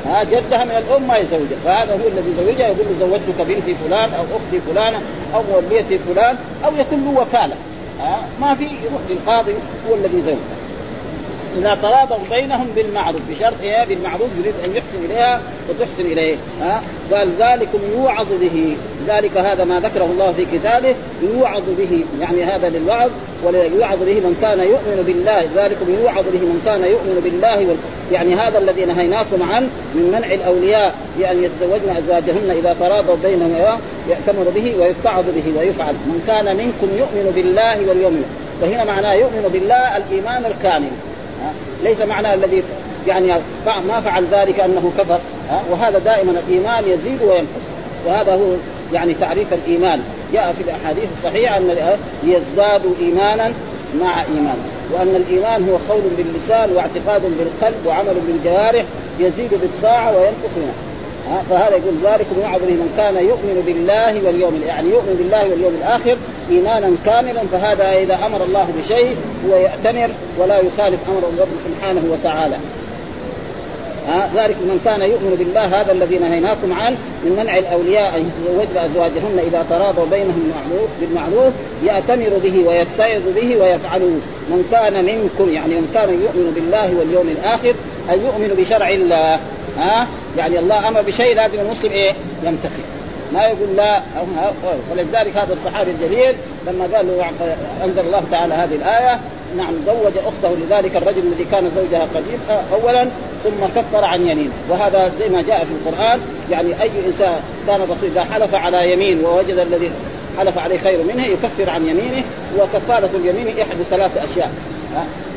ها 0.05 0.23
جدها 0.23 0.63
من 0.63 0.71
الام 0.71 1.07
ما 1.07 1.17
يزوجها. 1.17 1.57
فهذا 1.65 1.93
هو 1.93 2.07
الذي 2.07 2.31
يزوجها 2.31 2.67
يقول 2.67 2.85
له 2.89 3.07
زوجتك 3.07 3.41
بنتي 3.47 3.75
فلان 3.75 4.13
أو 4.13 4.23
أختي 4.23 4.61
فلانة 4.61 5.01
أو 5.35 5.43
موليتي 5.51 5.97
فلان 5.97 6.35
أو 6.65 6.75
يكون 6.75 7.03
له 7.03 7.21
وكالة. 7.21 7.55
ها 7.99 8.19
ما 8.41 8.55
في 8.55 8.63
يروح 8.63 9.01
للقاضي 9.09 9.53
هو 9.89 9.95
الذي 9.95 10.17
يزوجها. 10.17 10.62
إذا 11.57 11.77
تراضوا 11.81 12.17
بينهم 12.29 12.67
بالمعروف 12.75 13.21
بشرط 13.29 13.61
إيه؟ 13.61 13.85
بالمعروف 13.85 14.29
يريد 14.39 14.53
أن 14.65 14.75
يحسن 14.75 15.05
إليها 15.05 15.41
وتحسن 15.69 16.05
إليه 16.05 16.35
ها؟ 16.61 16.81
قال 17.11 17.31
ذلكم 17.39 17.79
يوعظ 17.93 18.27
به. 18.41 18.77
ذلك 19.07 19.37
هذا 19.37 19.63
ما 19.63 19.79
ذكره 19.79 20.05
الله 20.05 20.31
في 20.31 20.45
كتابه 20.45 20.95
يوعظ 21.23 21.63
به. 21.77 22.03
يعني 22.19 22.43
هذا 22.43 22.69
للوعظ 22.69 23.11
ويوعظ 23.45 23.99
به 23.99 24.13
من 24.13 24.37
كان 24.41 24.59
يؤمن 24.59 25.03
بالله. 25.05 25.49
ذلكم 25.55 25.93
يوعظ 26.01 26.23
به 26.33 26.39
من 26.39 26.61
كان 26.65 26.81
يؤمن 26.81 27.21
بالله 27.23 27.57
وال... 27.57 27.77
يعني 28.11 28.35
هذا 28.35 28.59
الذي 28.59 28.85
نهيناكم 28.85 29.43
عنه 29.43 29.69
من 29.95 30.11
منع 30.11 30.33
الأولياء 30.33 30.95
بأن 31.17 31.43
يتزوجن 31.43 31.89
أزواجهن 31.97 32.49
إذا 32.49 32.75
تراضوا 32.79 33.15
بينهم 33.23 33.79
يأتمر 34.09 34.49
به 34.55 34.75
ويتعظ 34.79 35.25
به 35.35 35.59
ويفعل. 35.59 35.93
من 35.93 36.23
كان 36.27 36.45
منكم 36.45 36.97
يؤمن 36.97 37.31
بالله 37.35 37.89
واليوم 37.89 38.23
فهنا 38.61 38.83
معناه 38.83 39.13
يؤمن 39.13 39.49
بالله 39.53 39.97
الإيمان 39.97 40.45
الكامل. 40.45 40.91
ليس 41.83 42.01
معنى 42.01 42.33
الذي 42.33 42.63
يعني 43.07 43.33
ما 43.65 44.01
فعل 44.01 44.25
ذلك 44.31 44.59
أنه 44.59 44.91
كفر 44.97 45.19
وهذا 45.71 45.99
دائما 45.99 46.31
الإيمان 46.31 46.83
يزيد 46.87 47.21
وينقص. 47.21 47.63
وهذا 48.05 48.33
هو 48.33 48.55
يعني 48.93 49.13
تعريف 49.13 49.53
الإيمان. 49.53 50.01
جاء 50.33 50.53
في 50.57 50.63
الأحاديث 50.63 51.09
الصحيحة 51.17 51.57
أن 51.57 51.77
يزداد 52.23 52.81
ايمانا 53.01 53.53
مع 54.01 54.21
إيمان. 54.21 54.57
وأن 54.91 55.15
الإيمان 55.15 55.69
هو 55.69 55.93
قول 55.93 56.03
باللسان 56.17 56.71
واعتقاد 56.75 57.21
بالقلب 57.21 57.85
وعمل 57.85 58.15
بالجوارح 58.27 58.85
يزيد 59.19 59.49
بالطاعة 59.51 60.11
وينقص 60.11 60.57
منها. 60.57 60.92
فهذا 61.49 61.75
يقول 61.75 61.93
ذلك 62.03 62.27
يعظم 62.41 62.65
من 62.65 62.93
كان 62.97 63.15
يؤمن 63.15 63.63
بالله 63.65 64.25
واليوم 64.25 64.61
يعني 64.67 64.89
يؤمن 64.89 65.15
بالله 65.17 65.49
واليوم 65.49 65.73
الآخر 65.81 66.17
إيمانا 66.51 66.91
كاملا 67.05 67.41
فهذا 67.51 67.97
إذا 67.97 68.19
أمر 68.25 68.43
الله 68.43 68.67
بشيء 68.79 69.15
هو 69.47 69.55
يأتمر 69.55 70.09
ولا 70.39 70.57
يخالف 70.57 70.99
أمر 71.09 71.29
الرب 71.33 71.47
سبحانه 71.65 72.03
وتعالى. 72.11 72.57
ها؟ 74.07 74.29
ذلك 74.35 74.55
من 74.55 74.81
كان 74.85 75.01
يؤمن 75.01 75.35
بالله 75.39 75.81
هذا 75.81 75.91
الذي 75.91 76.17
نهيناكم 76.17 76.73
عنه 76.73 76.97
من 77.25 77.31
منع 77.31 77.57
الأولياء 77.57 78.15
أن 78.17 78.31
يتزوجن 78.61 78.77
أزواجهن 78.77 79.39
إذا 79.39 79.65
تراضوا 79.69 80.05
بينهم 80.05 80.51
بالمعروف 81.01 81.53
يأتمر 81.83 82.39
به 82.43 82.67
ويتعظ 82.67 83.21
به 83.35 83.57
ويفعله 83.61 84.19
من 84.49 84.67
كان 84.71 85.05
منكم 85.05 85.49
يعني 85.49 85.75
من 85.75 85.91
كان 85.93 86.09
يؤمن 86.09 86.51
بالله 86.55 86.95
واليوم 86.99 87.29
الآخر 87.29 87.75
أن 88.13 88.19
يؤمن 88.25 88.55
بشرع 88.57 88.89
الله. 88.89 89.39
ها؟ 89.77 90.07
يعني 90.37 90.59
الله 90.59 90.87
أمر 90.87 91.01
بشيء 91.01 91.35
لازم 91.35 91.59
المسلم 91.59 91.91
إيه؟ 91.91 92.13
يمتثل 92.43 92.83
ما 93.33 93.43
يقول 93.45 93.75
لا 93.77 94.01
فلذلك 94.89 95.37
هذا 95.37 95.53
الصحابي 95.53 95.91
الجليل 95.91 96.35
لما 96.67 96.97
قال 96.97 97.07
له 97.07 97.31
أنزل 97.83 97.99
الله 97.99 98.23
تعالى 98.31 98.53
هذه 98.53 98.75
الآية 98.75 99.19
نعم 99.57 99.73
زوج 99.85 100.17
أخته 100.17 100.55
لذلك 100.55 100.95
الرجل 100.95 101.19
الذي 101.19 101.45
كان 101.51 101.71
زوجها 101.75 102.07
قديم 102.15 102.39
اولا 102.73 103.07
ثم 103.43 103.65
كفر 103.75 104.05
عن 104.05 104.27
يمين. 104.27 104.51
وهذا 104.69 105.11
زي 105.19 105.29
ما 105.29 105.41
جاء 105.41 105.65
في 105.65 105.71
القرآن 105.71 106.19
يعني 106.51 106.81
أي 106.81 106.91
إنسان 107.07 107.39
كان 107.67 107.81
بسيط 107.81 108.11
إذا 108.11 108.23
حلف 108.23 108.55
على 108.55 108.93
يمين 108.93 109.25
ووجد 109.25 109.57
الذي 109.57 109.91
حلف 110.37 110.57
عليه 110.57 110.79
خير 110.79 111.03
منه 111.03 111.25
يكفر 111.25 111.69
عن 111.69 111.87
يمينه 111.87 112.23
وكفارة 112.59 113.09
اليمين 113.15 113.59
احد 113.59 113.77
ثلاث 113.89 114.17
أشياء. 114.17 114.51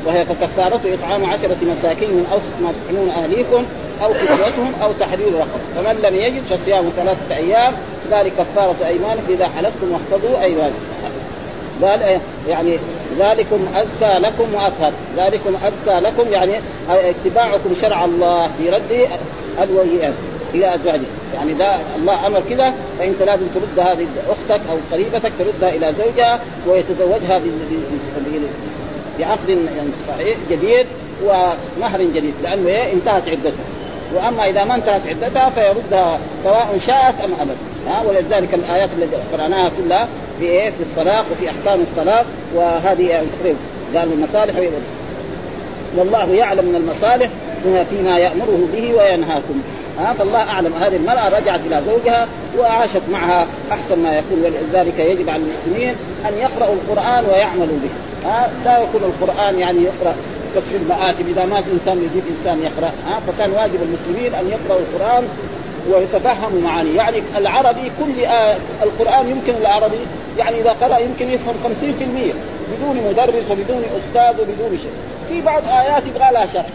وهي 0.06 0.24
فكفارته 0.24 0.94
إطعام 0.94 1.24
عشرة 1.24 1.56
مساكين 1.62 2.10
من 2.10 2.26
أوسط 2.32 2.62
ما 2.62 2.72
تطعمون 2.72 3.10
أهليكم 3.10 3.64
أو 4.02 4.08
كسوتهم 4.08 4.72
أو 4.82 4.92
تحرير 5.00 5.34
رقبة. 5.34 5.60
فمن 5.76 6.00
لم 6.02 6.14
يجد 6.14 6.42
فصيام 6.42 6.90
ثلاثة 6.96 7.36
أيام 7.36 7.74
ذلك 8.10 8.32
كفارة 8.38 8.86
أيمانكم 8.86 9.32
إذا 9.32 9.48
حلفتم 9.48 9.92
واحفظوا 9.92 10.42
أيمانكم. 10.42 10.76
قال 11.82 12.20
يعني 12.48 12.78
ذلكم 13.18 13.66
أزكى 13.74 14.18
لكم 14.18 14.54
وأطهر. 14.54 14.92
ذلكم 15.16 15.54
أزكى 15.56 16.06
لكم 16.06 16.32
يعني 16.32 16.52
اتباعكم 16.90 17.74
شرع 17.80 18.04
الله 18.04 18.50
في 18.58 18.70
رد 18.70 19.08
الوهيات 19.62 20.14
إلى 20.54 20.74
أزواجه. 20.74 21.06
يعني 21.34 21.52
ده 21.52 21.76
الله 21.96 22.26
أمر 22.26 22.42
كذا 22.50 22.74
فانت 22.98 23.22
لازم 23.22 23.46
ترد 23.54 23.86
هذه 23.86 24.06
أختك 24.28 24.60
أو 24.70 24.76
قريبتك 24.92 25.32
تردها 25.38 25.68
إلى 25.68 25.94
زوجها 25.98 26.40
ويتزوجها 26.68 27.38
بعقد 29.18 29.58
صحيح 30.08 30.38
جديد 30.50 30.86
ومهر 31.24 32.02
جديد 32.02 32.34
لأنه 32.42 32.68
إيه؟ 32.68 32.92
انتهت 32.92 33.28
عدتها 33.28 33.64
وأما 34.14 34.48
إذا 34.48 34.64
ما 34.64 34.74
انتهت 34.74 35.00
عدتها 35.06 35.50
فيردها 35.50 36.18
سواء 36.44 36.78
شاءت 36.86 37.20
أم 37.24 37.30
ابدا 37.40 37.56
ها؟ 37.86 38.02
ولذلك 38.02 38.54
الآيات 38.54 38.90
التي 38.98 39.16
قرأناها 39.32 39.70
كلها 39.82 40.08
في 40.40 40.44
إيه؟ 40.44 40.70
في 40.70 40.82
الطلاق 40.82 41.24
وفي 41.32 41.50
أحكام 41.50 41.80
الطلاق 41.80 42.26
وهذه 42.54 43.08
يعني 43.08 43.26
تقريبا 43.40 43.58
قال 43.94 44.12
المصالح 44.12 44.54
والله 45.96 46.30
يعلم 46.30 46.64
من 46.64 46.74
المصالح 46.74 47.30
فيما 47.90 48.18
يأمره 48.18 48.68
به 48.72 48.94
وينهاكم. 48.94 49.62
ها؟ 49.98 50.12
فالله 50.12 50.38
أعلم. 50.38 50.72
هذه 50.72 50.96
المرأة 50.96 51.28
رجعت 51.28 51.60
إلى 51.66 51.82
زوجها 51.86 52.28
وعاشت 52.58 53.02
معها 53.12 53.46
أحسن 53.72 53.98
ما 53.98 54.18
يكون 54.18 54.42
ولذلك 54.44 54.98
يجب 54.98 55.30
على 55.30 55.42
المسلمين 55.42 55.94
أن 56.28 56.38
يقرأوا 56.38 56.74
القرآن 56.74 57.24
ويعملوا 57.24 57.66
به. 57.66 57.90
ها 58.24 58.50
لا 58.64 58.78
يكون 58.78 59.02
القرآن 59.02 59.58
يعني 59.58 59.82
يقرأ 59.82 60.14
في 60.70 60.76
المآتم 60.76 61.24
إذا 61.28 61.44
مات 61.44 61.64
إنسان 61.72 61.98
يجيب 61.98 62.22
إنسان 62.38 62.62
يقرأ 62.62 62.92
ها 63.06 63.20
فكان 63.26 63.50
واجب 63.50 63.78
المسلمين 63.82 64.34
أن 64.34 64.48
يقرأوا 64.48 64.80
القرآن 64.80 65.28
ويتفهموا 65.90 66.60
معاني 66.60 66.94
يعني 66.94 67.22
العربي 67.36 67.92
كل 68.00 68.20
آية 68.20 68.56
القرآن 68.82 69.30
يمكن 69.30 69.54
العربي 69.54 69.98
يعني 70.38 70.60
إذا 70.60 70.70
قرأ 70.70 70.98
يمكن 70.98 71.30
يفهم 71.30 71.54
50% 71.64 71.66
بدون 72.72 72.96
مدرس 73.08 73.50
وبدون 73.50 73.82
أستاذ 73.98 74.40
وبدون 74.40 74.78
شيء. 74.78 74.90
في 75.28 75.40
بعض 75.40 75.62
آيات 75.64 76.06
يبغى 76.06 76.32
لها 76.32 76.46
شرح 76.46 76.66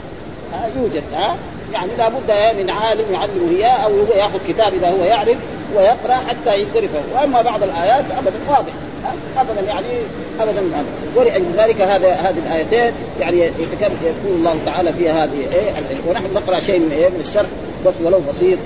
ها 0.54 0.67
يوجد 0.67 1.04
ها. 1.13 1.36
يعني 1.73 1.89
لابد 1.97 2.58
من 2.60 2.69
عالم 2.69 3.13
يعلمه 3.13 3.49
إياه 3.49 3.69
أو 3.69 3.91
يأخذ 4.15 4.39
كتاب 4.47 4.73
إذا 4.73 4.89
هو 4.89 5.04
يعرف 5.04 5.38
ويقرأ 5.75 6.15
حتى 6.15 6.49
يعرفه. 6.49 7.01
وأما 7.15 7.41
بعض 7.41 7.63
الآيات 7.63 8.06
ابدا 8.17 8.36
واضح. 8.49 8.73
ابدا 9.38 9.62
يعني 9.62 9.88
أبدا 10.40 10.62
ولأجل 11.16 11.46
ذلك 11.58 11.82
هذا 11.82 12.12
هذه 12.12 12.38
الآيتين 12.48 12.94
يعني 13.20 13.38
يقول 13.38 14.38
الله 14.38 14.56
تعالى 14.66 14.94
فيها 14.94 15.24
هذه 15.24 15.40
إيه؟ 15.54 15.72
ونحن 16.10 16.34
نقرأ 16.34 16.60
شيء 16.60 16.80
من 16.80 16.92
إيه؟ 16.92 17.10
من 17.10 17.24
الشرح 17.28 17.50
بس 17.86 17.94
ولو 18.04 18.20
بسيط. 18.30 18.58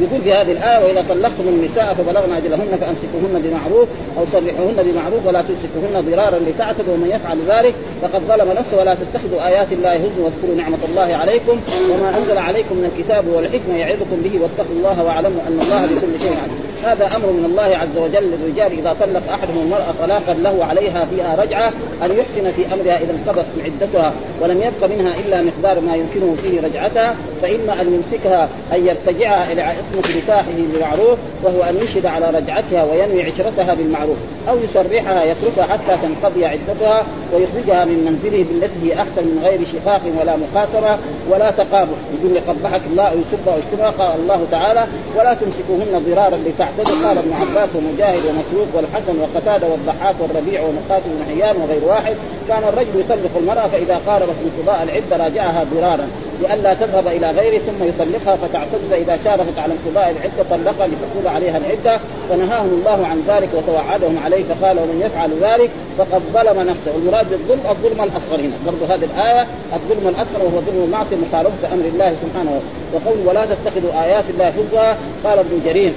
يقول 0.00 0.20
في 0.20 0.32
هذه 0.32 0.52
الآية 0.52 0.84
وإذا 0.84 1.04
طلقتم 1.08 1.48
النساء 1.48 1.94
فبلغن 1.94 2.32
أجلهن 2.32 2.76
فأمسكوهن 2.80 3.42
بمعروف 3.44 3.88
أو 4.18 4.24
سرحوهن 4.32 4.76
بمعروف 4.76 5.26
ولا 5.26 5.42
تمسكوهن 5.42 6.10
ضرارا 6.10 6.38
لتعتدوا 6.38 6.94
ومن 6.94 7.10
يفعل 7.10 7.38
ذلك 7.38 7.74
فقد 8.02 8.22
ظلم 8.28 8.52
نفسه 8.58 8.80
ولا 8.80 8.94
تتخذوا 8.94 9.46
آيات 9.46 9.72
الله 9.72 9.94
هزوا 9.96 10.24
واذكروا 10.24 10.56
نعمة 10.56 10.78
الله 10.88 11.16
عليكم 11.16 11.60
وما 11.90 12.18
أنزل 12.18 12.38
عليكم 12.38 12.76
من 12.76 12.90
الكتاب 12.96 13.26
والحكمة 13.28 13.76
يعظكم 13.76 14.16
به 14.24 14.32
واتقوا 14.42 14.76
الله 14.76 15.04
واعلموا 15.04 15.40
أن 15.48 15.60
الله 15.60 15.86
بكل 15.86 16.22
شيء 16.22 16.36
عليم. 16.42 16.73
هذا 16.84 17.16
أمر 17.16 17.26
من 17.26 17.44
الله 17.44 17.76
عز 17.76 17.98
وجل 17.98 18.30
للرجال 18.30 18.78
إذا 18.78 18.96
طلق 19.00 19.32
أحدهم 19.32 19.62
المرأة 19.62 19.94
طلاقا 20.00 20.34
له 20.34 20.64
عليها 20.64 21.04
فيها 21.04 21.36
رجعة 21.36 21.72
أن 22.02 22.10
يحسن 22.10 22.52
في 22.52 22.74
أمرها 22.74 22.98
إذا 22.98 23.12
انقضت 23.12 23.46
عدتها 23.64 24.12
ولم 24.40 24.62
يبق 24.62 24.90
منها 24.90 25.14
إلا 25.20 25.42
مقدار 25.42 25.80
ما 25.80 25.96
يمكنه 25.96 26.36
فيه 26.42 26.60
رجعتها 26.60 27.16
فإما 27.42 27.80
أن 27.80 27.94
يمسكها 27.94 28.48
أن 28.72 28.86
يرتجعها 28.86 29.52
إلى 29.52 29.62
عصمة 29.62 30.16
نكاحه 30.22 30.52
بمعروف 30.56 31.18
وهو 31.42 31.62
أن 31.62 31.76
يشهد 31.76 32.06
على 32.06 32.30
رجعتها 32.30 32.84
وينوي 32.84 33.22
عشرتها 33.22 33.74
بالمعروف 33.74 34.16
أو 34.48 34.56
يسرحها 34.58 35.24
يتركها 35.24 35.66
حتى 35.66 35.96
تنقضي 36.02 36.46
عدتها 36.46 37.06
ويخرجها 37.34 37.84
من 37.84 38.04
منزله 38.04 38.44
بالتي 38.44 38.74
هي 38.82 38.94
أحسن 38.94 39.22
من 39.24 39.40
غير 39.44 39.60
شقاق 39.64 40.00
ولا 40.20 40.36
مخاصمه 40.36 40.98
ولا 41.30 41.50
تقابح 41.50 41.96
يقول 42.14 42.40
قبحك 42.48 42.80
الله 42.90 43.12
ويسبها 43.14 43.54
ويشتمها 43.54 43.90
قال 43.90 44.20
الله 44.20 44.46
تعالى 44.50 44.86
ولا 45.16 45.34
تمسكوهن 45.34 46.04
ضرارا 46.08 46.36
لتعتدوا 46.78 47.08
قال 47.08 47.18
ابن 47.18 47.32
عباس 47.32 47.70
ومجاهد 47.76 48.20
ومسروق 48.26 48.68
والحسن 48.74 49.20
وقتادة 49.20 49.66
والضحاك 49.66 50.14
والربيع 50.20 50.60
ومقاتل 50.60 51.04
بن 51.06 51.24
حيان 51.24 51.56
وغير 51.56 51.84
واحد 51.84 52.16
كان 52.48 52.62
الرجل 52.68 53.00
يطلق 53.00 53.30
المرأة 53.36 53.68
فإذا 53.68 54.00
قاربت 54.06 54.34
انقضاء 54.44 54.82
العدة 54.82 55.24
راجعها 55.24 55.64
ضرارا 55.74 56.08
لئلا 56.42 56.74
تذهب 56.74 57.06
إلى 57.06 57.30
غيره 57.30 57.58
ثم 57.58 57.84
يطلقها 57.84 58.36
فتعتد 58.36 58.80
فاذا 58.90 59.18
شارفت 59.24 59.58
على 59.58 59.72
انقضاء 59.72 60.10
العدة 60.10 60.42
طلقها 60.50 60.86
لتقول 60.86 61.26
عليها 61.34 61.56
العدة 61.56 62.00
فنهاهم 62.28 62.68
الله 62.68 63.06
عن 63.06 63.22
ذلك 63.28 63.48
وتوعدهم 63.54 64.18
عليه 64.24 64.44
فقال 64.44 64.78
ومن 64.78 65.02
يفعل 65.06 65.30
ذلك 65.40 65.70
فقد 65.98 66.22
ظلم 66.32 66.60
نفسه. 66.60 66.92
والمراد 66.94 67.30
بالظلم 67.30 67.60
الظلم 67.70 68.02
الأصغر 68.02 68.40
هنا. 68.40 68.56
برضو 68.66 68.84
هذه 68.84 69.04
الآية 69.04 69.46
الظلم 69.72 70.08
الأصغر 70.08 70.44
وهو 70.44 70.60
ظلم 70.60 70.84
المعصية 70.84 71.16
مخالفة 71.16 71.74
أمر 71.74 71.84
الله 71.84 72.14
سبحانه 72.22 72.60
وقول 72.94 73.18
ولا 73.26 73.46
تتخذوا 73.46 74.04
آيات 74.04 74.24
الله 74.30 74.48
هزوا 74.48 74.94
قال 75.24 75.38
ابن 75.38 75.60
جرير 75.64 75.92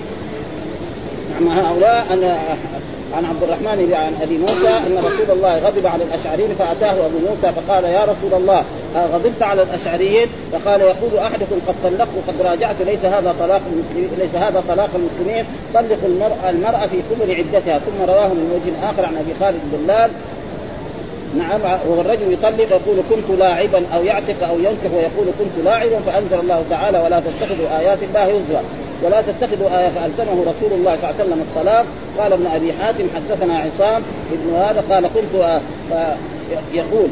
نعم 1.41 1.60
هؤلاء 1.60 2.13
ان 2.13 2.23
عن 3.13 3.26
عبد 3.26 3.43
الرحمن 3.43 3.93
عن 3.93 4.13
أبي 4.21 4.38
موسى 4.38 4.69
إن 4.69 4.97
رسول 4.97 5.32
الله 5.32 5.58
غضب 5.58 5.88
على 5.88 6.04
الأشعريين 6.04 6.56
فأتاه 6.60 6.91
أبو 6.91 7.17
موسى 7.30 7.54
فقال 7.54 7.84
يا 7.84 8.04
رسول 8.04 8.34
الله 8.34 8.63
غضبت 8.95 9.41
على 9.41 9.62
الأشعريين؟ 9.62 10.30
فقال 10.52 10.82
يقول 10.82 11.17
أحدكم 11.17 11.56
قد 11.67 11.76
طلقت 11.84 12.08
وقد 12.17 12.41
راجعت 12.41 12.82
ليس 12.82 13.06
هذا 13.06 13.36
طلاق 13.39 13.62
المسلمين 13.73 14.10
ليس 14.17 14.36
هذا 14.36 14.63
طلاق 14.67 14.89
المسلمين 14.95 15.45
طلق 15.73 15.97
المراه 16.06 16.50
المرأة 16.50 16.88
في 16.88 16.97
كل 17.10 17.32
عدتها. 17.36 17.80
ثم 17.80 18.06
رواه 18.08 18.28
من 18.28 18.52
وجه 18.56 18.89
آخر 18.89 19.06
عن 19.06 19.15
أبي 19.17 19.34
خالد 19.39 19.60
الدلال 19.73 20.12
نعم 21.38 21.80
والرجل 21.88 22.34
يطلق 22.34 22.71
يقول 22.71 22.97
كنت 23.10 23.39
لاعبا 23.39 23.84
أو 23.95 24.04
يعتق 24.04 24.47
أو 24.47 24.60
ينكح. 24.60 24.93
ويقول 24.95 25.28
كنت 25.39 25.65
لاعبا 25.65 26.00
فأنزل 26.06 26.39
الله 26.39 26.63
تعالى 26.69 27.00
ولا 27.00 27.19
تتخذوا 27.19 27.80
آيات 27.80 28.00
الله 28.04 28.23
هزوا. 28.23 28.87
ولا 29.04 29.22
تتخذوا 29.22 29.80
آية 29.80 29.90
فألزمه 29.90 30.42
رسول 30.42 30.80
الله 30.80 30.98
صلى 30.98 31.10
الله 31.10 31.16
عليه 31.20 31.24
وسلم 31.24 31.42
الطلاق. 31.42 31.86
قال 32.18 32.34
ابن 32.34 32.48
أبي 32.48 32.74
حاتم 32.74 33.06
حدثنا 33.16 33.58
عصام 33.58 34.04
ابن 34.32 34.56
هذا 34.56 34.84
قال 34.90 35.04
كنت 35.04 35.42
آه 35.94 36.16
يقول 36.74 37.08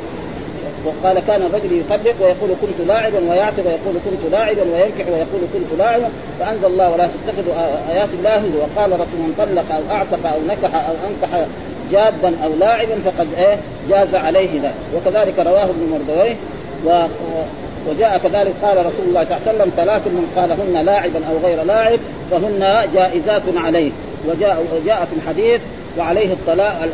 وقال 0.86 1.20
كان 1.20 1.42
الرجل 1.42 1.80
يطلق 1.80 2.16
ويقول 2.22 2.50
كنت 2.62 2.88
لاعبا 2.88 3.20
ويعتق 3.30 3.66
ويقول 3.66 3.96
كنت 4.06 4.32
لاعبا 4.32 4.62
وينكح 4.62 5.08
ويقول 5.08 5.42
كنت 5.54 5.80
لاعبا 5.80 6.10
فأنزل 6.40 6.66
الله 6.66 6.92
ولا 6.92 7.08
تتخذوا 7.08 7.54
آيات 7.92 8.10
الله 8.20 8.52
وقال 8.58 8.92
رسول 8.92 9.20
من 9.20 9.34
طلق 9.38 9.76
أو 9.76 9.96
أعتق 9.96 10.34
أو 10.34 10.40
نكح 10.48 10.76
أو 10.76 10.96
أنكح 11.08 11.46
جادا 11.92 12.44
أو 12.44 12.56
لاعبا 12.60 12.96
فقد 13.06 13.28
إيه 13.38 13.58
جاز 13.90 14.16
عليه 14.16 14.62
ذلك. 14.62 14.74
وكذلك 14.96 15.40
رواه 15.40 15.64
ابن 15.64 15.90
مردويه 15.92 16.36
و 16.86 17.08
وجاء 17.90 18.18
كذلك 18.18 18.54
قال 18.62 18.78
رسول 18.78 19.06
الله 19.08 19.26
صلى 19.26 19.38
الله 19.38 19.48
عليه 19.48 19.58
وسلم 19.58 19.72
ثلاث 19.76 20.08
من 20.08 20.32
قالهن 20.36 20.86
لاعبا 20.86 21.20
أو 21.30 21.38
غير 21.48 21.64
لاعب 21.64 22.00
فهن 22.32 22.88
جائزات 22.96 23.44
عليه. 23.56 23.92
وجاء 24.28 24.66
وجاء 24.76 25.06
في 25.06 25.16
الحديث 25.16 25.62
وعليه 25.98 26.34
الطلاق 26.34 26.90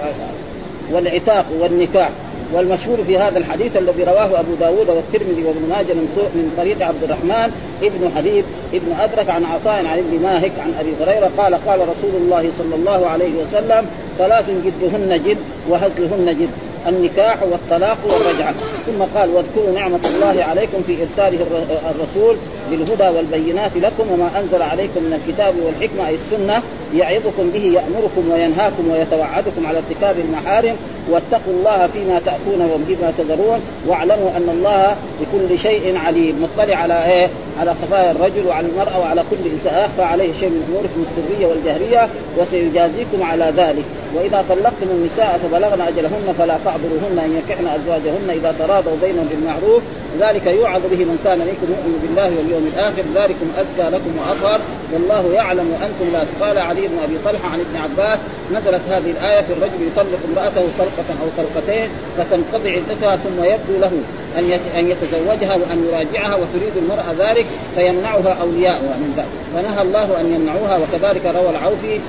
والعتاق 0.91 1.45
والنكاح. 1.59 2.09
والمشهور 2.53 3.03
في 3.03 3.17
هذا 3.17 3.39
الحديث 3.39 3.77
الذي 3.77 4.03
رواه 4.03 4.39
أبو 4.39 4.53
داود 4.59 4.89
والترمذي 4.89 5.43
وابن 5.43 5.69
ماجه 5.69 5.93
من 5.93 6.53
طريق 6.57 6.81
عبد 6.81 7.03
الرحمن 7.03 7.51
ابن 7.81 8.11
حبيب 8.15 8.45
ابن 8.73 8.91
أدرك 8.99 9.29
عن 9.29 9.45
عطاء 9.45 9.85
عن 9.85 9.97
ابن 9.97 10.19
ماهك 10.23 10.51
عن 10.59 10.73
أبي 10.79 10.89
هريرة 11.01 11.31
قال 11.37 11.55
قال 11.67 11.79
رسول 11.79 12.21
الله 12.21 12.49
صلى 12.57 12.75
الله 12.75 13.07
عليه 13.07 13.31
وسلم 13.43 13.85
ثلاث 14.17 14.49
جدهن 14.49 15.23
جد 15.23 15.37
وهزلهن 15.69 16.37
جد. 16.39 16.49
النكاح 16.87 17.43
والطلاق 17.43 17.97
والرجعة. 18.05 18.53
ثم 18.85 19.19
قال 19.19 19.29
واذكروا 19.29 19.71
نعمة 19.73 19.99
الله 20.15 20.43
عليكم 20.43 20.83
في 20.87 21.01
إرساله 21.01 21.45
الرسول 21.91 22.37
بالهدى 22.71 23.03
والبينات 23.03 23.71
لكم 23.75 24.11
وما 24.11 24.39
أنزل 24.39 24.61
عليكم 24.61 25.03
من 25.03 25.13
الكتاب 25.13 25.53
والحكمة 25.65 26.07
أي 26.07 26.15
السنة 26.15 26.63
يعظكم 26.93 27.49
به 27.53 27.63
يأمركم 27.63 28.31
وينهاكم 28.31 28.91
ويتوعدكم 28.91 29.65
على 29.67 29.77
ارتكاب 29.77 30.15
المحارم 30.19 30.75
واتقوا 31.09 31.53
الله 31.53 31.87
فيما 31.87 32.21
تأتون 32.25 32.61
وفيما 32.61 33.13
تذرون 33.17 33.59
واعلموا 33.87 34.29
أن 34.37 34.49
الله 34.49 34.95
بكل 35.21 35.59
شيء 35.59 35.97
عليم. 35.97 36.43
مطلع 36.43 36.75
على 36.75 37.05
إيه؟ 37.05 37.29
على 37.59 37.73
خفايا 37.81 38.11
الرجل 38.11 38.47
وعلى 38.47 38.67
المرأة 38.67 38.99
وعلى 38.99 39.23
كل 39.31 39.49
إنسان. 39.53 39.79
أخفى 39.79 40.03
عليه 40.03 40.33
شيء 40.33 40.49
من 40.49 40.63
أموركم 40.69 41.05
السرية 41.07 41.47
والجهرية 41.47 42.09
وسيجازيكم 42.37 43.23
على 43.23 43.53
ذلك. 43.57 43.85
وإذا 44.15 44.45
طلقتم 44.49 44.89
النساء 44.91 45.39
فبلغن 45.43 45.81
أجلهن 45.81 46.33
فلا 46.37 46.57
تعذروهن 46.65 47.19
أن 47.19 47.35
ينكحن 47.35 47.67
أزواجهن 47.67 48.29
إذا 48.29 48.55
تراضوا 48.59 48.95
بينهم 49.01 49.27
بالمعروف 49.31 49.83
ذلك 50.19 50.45
يوعظ 50.45 50.81
به 50.91 51.05
من 51.05 51.17
كان 51.23 51.39
منكم 51.39 51.67
يؤمن 51.73 51.99
بالله 52.01 52.37
واليوم 52.37 52.71
الآخر. 52.73 53.03
ذلكم 53.15 53.47
أزكى 53.57 53.95
لكم 53.95 54.11
وأطهر. 54.19 54.61
والله 54.93 55.33
يعلم 55.33 55.71
وأنتم 55.71 56.13
لا 56.13 56.45
قال 56.45 56.57
علي 56.57 56.87
بن 56.87 56.99
أبي 56.99 57.17
طلحة 57.25 57.49
عن 57.49 57.59
ابن 57.59 57.75
عباس 57.77 58.19
نزلت 58.51 58.81
هذه 58.89 59.11
الآية 59.11 59.41
في 59.41 59.53
الرجل 59.53 59.87
يطلق 59.87 60.19
امرأته 60.31 60.67
طلقة 60.79 61.09
أو 61.21 61.27
طلقتين 61.37 61.89
فتنقضي 62.17 62.69
عدتها 62.69 63.17
ثم 63.17 63.43
يبدو 63.43 63.79
له 63.79 63.91
أن 64.37 64.51
أن 64.51 64.91
يتزوجها 64.91 65.55
وأن 65.55 65.85
يراجعها 65.85 66.35
وتريد 66.35 66.77
المرأة 66.77 67.13
ذلك 67.19 67.45
فيمنعها 67.75 68.37
أولياؤها 68.41 68.95
من 68.97 69.13
ذلك. 69.17 69.27
فنهى 69.55 69.81
الله 69.81 70.21
أن 70.21 70.33
يمنعوها 70.33 70.77
وكذلك 70.77 71.25
روى 71.25 71.49
العوفي 71.49 71.99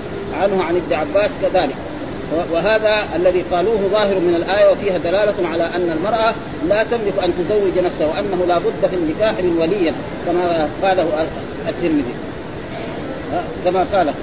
عنه 0.41 0.63
عن 0.63 0.77
ابن 0.77 0.95
عباس 0.95 1.31
كذلك. 1.43 1.77
وهذا 2.53 3.17
الذي 3.17 3.45
قالوه 3.53 3.81
ظاهر 3.93 4.19
من 4.19 4.35
الآية 4.35 4.71
وفيها 4.71 4.99
دلالة 4.99 5.49
على 5.49 5.65
أن 5.65 5.91
المرأة 5.91 6.35
لا 6.69 6.85
تملك 6.85 7.19
أن 7.25 7.33
تزوج 7.39 7.85
نفسها 7.85 8.07
وأنه 8.07 8.45
لا 8.47 8.59
بد 8.59 8.87
في 8.91 8.97
النكاح 8.97 9.33
من 9.33 9.59
ولي 9.59 9.93
كما 10.27 10.69
قاله 10.83 11.29
الترمذي. 11.69 12.15
كما 13.65 13.87
قال. 13.93 14.15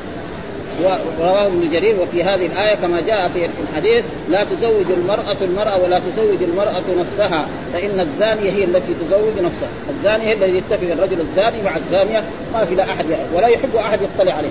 ورواه 0.83 1.47
ابن 1.47 1.69
جرير 1.69 2.01
وفي 2.01 2.23
هذه 2.23 2.45
الآية 2.45 2.75
كما 2.75 3.01
جاء 3.01 3.27
في 3.27 3.49
الحديث 3.69 4.05
لا 4.29 4.43
تزوج 4.43 4.85
المرأة 4.97 5.37
المرأة 5.41 5.83
ولا 5.83 5.99
تزوج 5.99 6.43
المرأة 6.43 6.83
نفسها 6.97 7.47
فإن 7.73 7.99
الزانية 7.99 8.51
هي 8.51 8.63
التي 8.63 8.93
تزوج 8.93 9.33
نفسها. 9.43 9.69
الزانية 9.89 10.27
هي 10.27 10.33
التي 10.33 10.57
يتفق 10.57 10.91
الرجل 10.91 11.21
الزاني 11.21 11.61
مع 11.61 11.77
الزانية 11.77 12.23
ما 12.53 12.65
في 12.65 12.75
لا 12.75 12.91
أحد 12.91 13.05
ولا 13.33 13.47
يحب 13.47 13.75
أحد 13.75 13.99
يطلع 14.01 14.33
عليه. 14.33 14.49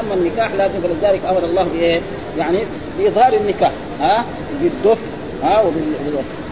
أما 0.00 0.14
النكاح 0.14 0.52
لازم 0.54 0.80
فلذلك 0.80 1.20
أمر 1.24 1.44
الله 1.44 1.62
بإيه؟ 1.62 2.00
يعني 2.38 2.58
بإظهار 2.98 3.32
النكاح 3.32 3.72
ها؟ 4.00 4.24
بالدف 4.62 4.98
ها؟ 5.42 5.62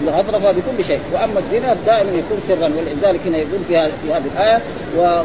وبالغضرفة 0.03 0.53
بكل 0.53 0.85
شيء. 0.85 1.01
وأما 1.15 1.41
الزنا 1.41 1.77
دائما 1.87 2.11
يكون 2.11 2.39
سرا 2.49 2.71
ولذلك 2.79 3.21
هنا 3.27 3.39
يقول 3.39 3.61
في 3.69 3.77
هذه 3.79 4.25
الآية 4.35 4.61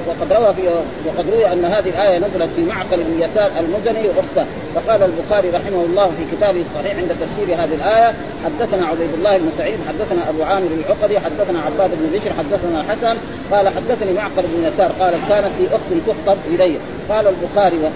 وقد 0.07 0.33
روى 0.33 0.53
في 0.53 0.67
وقد 1.07 1.29
روي 1.29 1.53
أن 1.53 1.65
هذه 1.65 1.89
الآية 1.89 2.19
نزلت 2.19 2.49
في 2.55 2.61
معقل 2.61 3.03
بن 3.03 3.21
يسار 3.21 3.51
المزني 3.59 4.07
وأخته. 4.07 4.45
فقال 4.75 5.03
البخاري 5.03 5.49
رحمه 5.49 5.85
الله 5.85 6.07
في 6.07 6.35
كتابه 6.35 6.61
الصحيح 6.61 6.97
عند 6.97 7.09
تفسير 7.09 7.55
هذه 7.55 7.75
الآية 7.75 8.15
حدثنا 8.45 8.87
عبيد 8.87 9.13
الله 9.13 9.37
بن 9.37 9.51
سعيد 9.57 9.79
حدثنا 9.87 10.29
أبو 10.29 10.43
عامر 10.43 10.67
العقدي 10.67 11.19
حدثنا 11.19 11.59
عباد 11.59 11.91
بن 11.91 12.17
بشر 12.17 12.33
حدثنا 12.33 12.79
الحسن 12.81 13.17
قال 13.51 13.69
حدثني 13.69 14.13
معقل 14.13 14.43
بن 14.47 14.63
يسار 14.63 14.91
قال 14.91 15.13
كانت 15.29 15.51
لي 15.59 15.67
أخت 15.67 16.07
تخطب 16.07 16.37
إلي. 16.47 16.77
قال 17.09 17.27
البخاري 17.27 17.91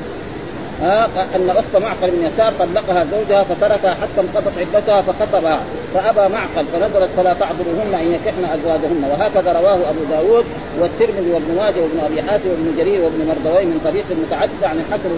إن 1.35 1.49
أخت 1.49 1.75
معقل 1.75 2.11
بن 2.11 2.25
يسار 2.25 2.51
طلقها 2.51 3.03
زوجها 3.03 3.43
فتركها 3.43 3.93
حتى 3.93 4.21
انقضت 4.21 4.53
عدتها 4.57 5.01
فخطبها 5.01 5.59
فأبى 5.93 6.33
معقل 6.33 6.65
فنزلت 6.65 7.11
فلا 7.11 7.33
تعذرهن 7.33 7.93
إن 7.93 8.11
يكحن 8.11 8.45
أزواجهن. 8.45 9.03
وهكذا 9.11 9.53
رواه 9.53 9.89
أبو 9.89 9.99
داود 10.09 10.45
والترمذي 10.79 11.31
وابن 11.31 11.55
ماجه 11.55 11.81
وابن 11.81 11.99
أبي 11.99 12.21
حاتم 12.21 12.49
وابن 12.49 12.77
جرير 12.77 13.01
وابن 13.01 13.27
مردوي 13.27 13.65
من 13.65 13.81
طريق 13.83 14.05
متعدده 14.27 14.67
عن 14.67 14.79
الحسن 14.79 15.09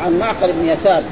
عن 0.00 0.18
معقل 0.18 0.52
بن 0.52 0.68
يسار. 0.68 1.04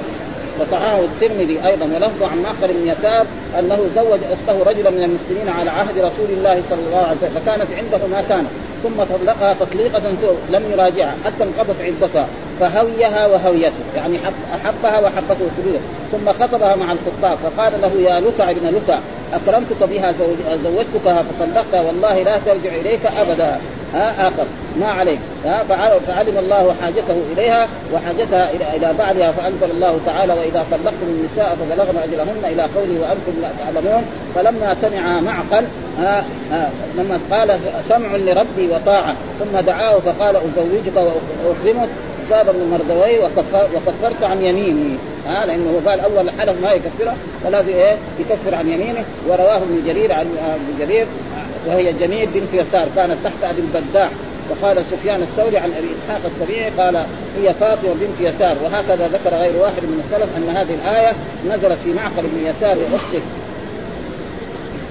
وصححه 0.60 1.00
الترمذي 1.00 1.66
أيضا 1.66 1.86
ولفظ 1.86 2.22
عن 2.22 2.42
معقل 2.42 2.72
بن 2.72 2.88
يسار 2.88 3.26
أنه 3.58 3.76
زوج 3.94 4.20
أخته 4.32 4.62
رجلا 4.70 4.90
من 4.90 5.02
المسلمين 5.02 5.48
على 5.48 5.70
عهد 5.70 5.98
رسول 5.98 6.30
الله 6.30 6.62
صلى 6.70 6.80
الله 6.86 6.98
عليه 6.98 7.16
وسلم 7.16 7.30
فكانت 7.30 7.68
عنده 7.70 8.06
ما 8.06 8.22
كانت 8.22 8.48
ثم 8.82 9.02
طلقها 9.02 9.54
تطليقة 9.54 10.10
لم 10.48 10.72
يراجعها 10.72 11.16
حتى 11.24 11.44
انقضت 11.44 11.80
عدتها. 11.80 12.28
فهويها 12.62 13.26
وهويته 13.26 13.72
يعني 13.96 14.18
أحبها 14.54 15.00
وحبته 15.00 15.46
تريده 15.62 15.80
ثم 16.12 16.32
خطبها 16.32 16.76
مع 16.76 16.92
الخطاب 16.92 17.38
فقال 17.38 17.72
له 17.82 18.00
يا 18.00 18.20
لكع 18.20 18.50
ابن 18.50 18.66
لكع 18.66 18.98
أكرمتك 19.32 19.82
بها 19.82 20.14
زوجتكها 20.56 21.22
فطلقتها 21.22 21.80
والله 21.80 22.22
لا 22.22 22.38
ترجع 22.38 22.74
إليك 22.74 23.06
أبدا. 23.06 23.58
ها 23.94 24.28
آخر 24.28 24.44
ما 24.80 24.86
عليك. 24.86 25.18
ها 25.44 25.64
فعلم 26.06 26.38
الله 26.38 26.74
حاجته 26.82 27.16
إليها 27.32 27.68
وحاجتها 27.94 28.50
إلى 28.50 28.94
بعدها 28.98 29.32
فأنزل 29.32 29.70
الله 29.70 29.98
تعالى 30.06 30.32
وإذا 30.32 30.66
طلقتم 30.70 31.06
النساء 31.06 31.56
فبلغن 31.60 31.96
أجلهن 32.02 32.44
إلى 32.44 32.62
قوله 32.62 33.00
وأنتم 33.00 33.42
لا 33.42 33.50
تعلمون. 33.64 34.04
فلما 34.34 34.74
سمع 34.74 35.20
معقل 35.20 35.66
ها 35.98 36.24
ها 36.50 36.70
لما 36.98 37.20
قال 37.30 37.58
سمع 37.88 38.16
لربي 38.16 38.68
وطاعة 38.70 39.14
ثم 39.40 39.60
دعاه 39.60 39.98
فقال 39.98 40.36
أزوجك 40.36 40.96
واكرمك 41.44 41.88
ساب 42.32 42.48
ابن 42.48 42.70
مردوي 42.70 43.18
وكفرت 43.18 44.22
عن 44.22 44.42
يميني. 44.42 44.96
ها 45.26 45.46
لأنه 45.46 45.70
هو 45.70 45.88
قال 45.88 46.00
أول 46.00 46.30
حلف 46.30 46.62
ما 46.62 46.70
يكفره 46.70 47.16
فلازم 47.44 47.72
إيه؟ 47.72 47.96
يكفر 48.20 48.54
عن 48.54 48.68
يمينه. 48.68 49.04
ورواه 49.28 49.56
ابن 49.56 49.82
جرير 49.86 50.12
عن 50.12 50.26
ابن 50.38 50.78
جرير 50.78 51.06
وهي 51.66 51.92
جميل 51.92 52.28
بنت 52.34 52.54
يسار 52.54 52.88
كانت 52.96 53.16
تحت 53.24 53.42
أبي 53.42 53.60
البداح 53.60 54.10
وقال 54.50 54.84
سفيان 54.84 55.22
الثوري 55.22 55.58
عن 55.58 55.72
أبي 55.72 55.88
إسحاق 55.98 56.20
السبيعي 56.26 56.70
قال 56.70 56.96
هي 57.42 57.54
فاطمة 57.54 57.94
بنت 58.00 58.34
يسار. 58.34 58.56
وهكذا 58.64 59.08
ذكر 59.08 59.34
غير 59.34 59.56
واحد 59.56 59.82
من 59.82 60.02
السلف 60.04 60.36
أن 60.36 60.56
هذه 60.56 60.74
الآية 60.74 61.12
نزلت 61.48 61.78
في 61.78 61.92
معقل 61.92 62.22
بن 62.22 62.46
يسار 62.46 62.78
وأخته. 62.78 63.22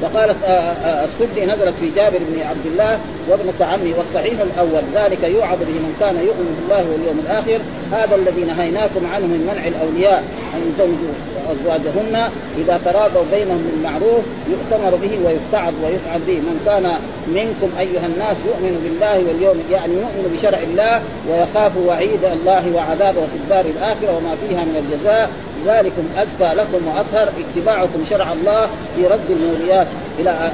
وقالت 0.02 0.44
آه، 0.44 0.48
آه، 0.48 1.06
السدي 1.06 1.46
نزلت 1.46 1.76
في 1.80 1.90
جابر 1.90 2.18
بن 2.18 2.42
عبد 2.42 2.66
الله 2.66 3.00
وابنة 3.30 3.66
عمي 3.72 3.94
والصحيح 3.94 4.40
الأول. 4.42 4.84
ذلك 4.96 5.24
يوعظ 5.24 5.60
به 5.60 5.78
من 5.86 5.96
كان 6.00 6.16
يؤمن 6.16 6.56
بالله 6.60 6.92
واليوم 6.92 7.20
الآخر. 7.26 7.60
هذا 7.92 8.16
الذي 8.16 8.44
نهيناكم 8.44 9.06
عنه 9.14 9.26
من 9.26 9.42
منع 9.54 9.68
الأولياء 9.68 10.24
أن 10.56 10.62
يزوجوا 10.70 11.14
أزواجهن. 11.52 12.32
إذا 12.58 12.82
تراضوا 12.86 13.24
بينهم 13.32 13.62
بالمعروف 13.72 14.24
يؤتمر 14.50 14.96
به 14.96 15.20
ويتعظ 15.26 15.74
ويفعل 15.84 16.20
به. 16.28 16.34
من 16.34 16.62
كان 16.66 16.86
منكم 17.28 17.70
أيها 17.80 18.06
الناس 18.06 18.38
يؤمن 18.46 18.74
بالله 18.84 19.18
واليوم 19.28 19.58
يعني 19.72 19.94
يؤمن 19.94 20.38
بشرع 20.38 20.60
الله 20.60 21.02
ويخاف 21.30 21.72
وعيد 21.78 22.24
الله 22.24 22.76
وعذابه 22.76 23.22
في 23.22 23.38
الدار 23.44 23.66
الآخرة 23.66 24.18
وما 24.18 24.36
فيها 24.48 24.64
من 24.64 24.76
الجزاء. 24.84 25.30
ذلكم 25.68 26.04
أزكى 26.18 26.54
لكم 26.60 26.88
وأطهر. 26.88 27.30
اتباعكم 27.42 28.06
شرع 28.10 28.34
الله 28.34 28.70
في 28.96 29.08
رد 29.08 29.30
الموليات 29.30 29.88
إلى 30.20 30.52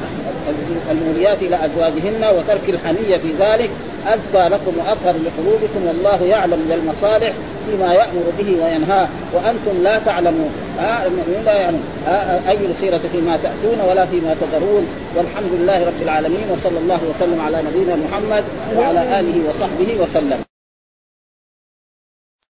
الموليات 0.91 1.41
إلى 1.41 1.65
أزواجهن 1.65 2.38
وترك 2.38 2.69
الحميه 2.69 3.17
في 3.17 3.31
ذلك 3.39 3.69
أزكى 4.07 4.49
لكم 4.49 4.77
وأطهر 4.77 5.15
لقلوبكم 5.25 5.88
والله 5.88 6.23
يعلم 6.23 6.71
المصالح 6.71 7.33
فيما 7.69 7.93
يأمر 7.93 8.23
به 8.38 8.63
وينهاه 8.63 9.07
وأنتم 9.33 9.83
لا 9.83 9.99
تعلمون. 9.99 10.51
آه 10.79 11.07
لا 11.45 11.53
يعلم؟ 11.53 11.81
آه 12.07 12.49
أي 12.49 12.57
الخيرة 12.65 13.01
فيما 13.12 13.38
تأتون 13.38 13.89
ولا 13.89 14.05
فيما 14.05 14.36
تذرون. 14.41 14.88
والحمد 15.15 15.51
لله 15.60 15.86
رب 15.86 16.01
العالمين 16.01 16.51
وصلى 16.51 16.79
الله 16.79 16.99
وسلم 17.10 17.41
على 17.41 17.57
نبينا 17.57 17.95
محمد 17.95 18.43
وعلى 18.77 19.19
آله 19.19 19.49
وصحبه 19.49 20.01
وسلم. 20.01 20.57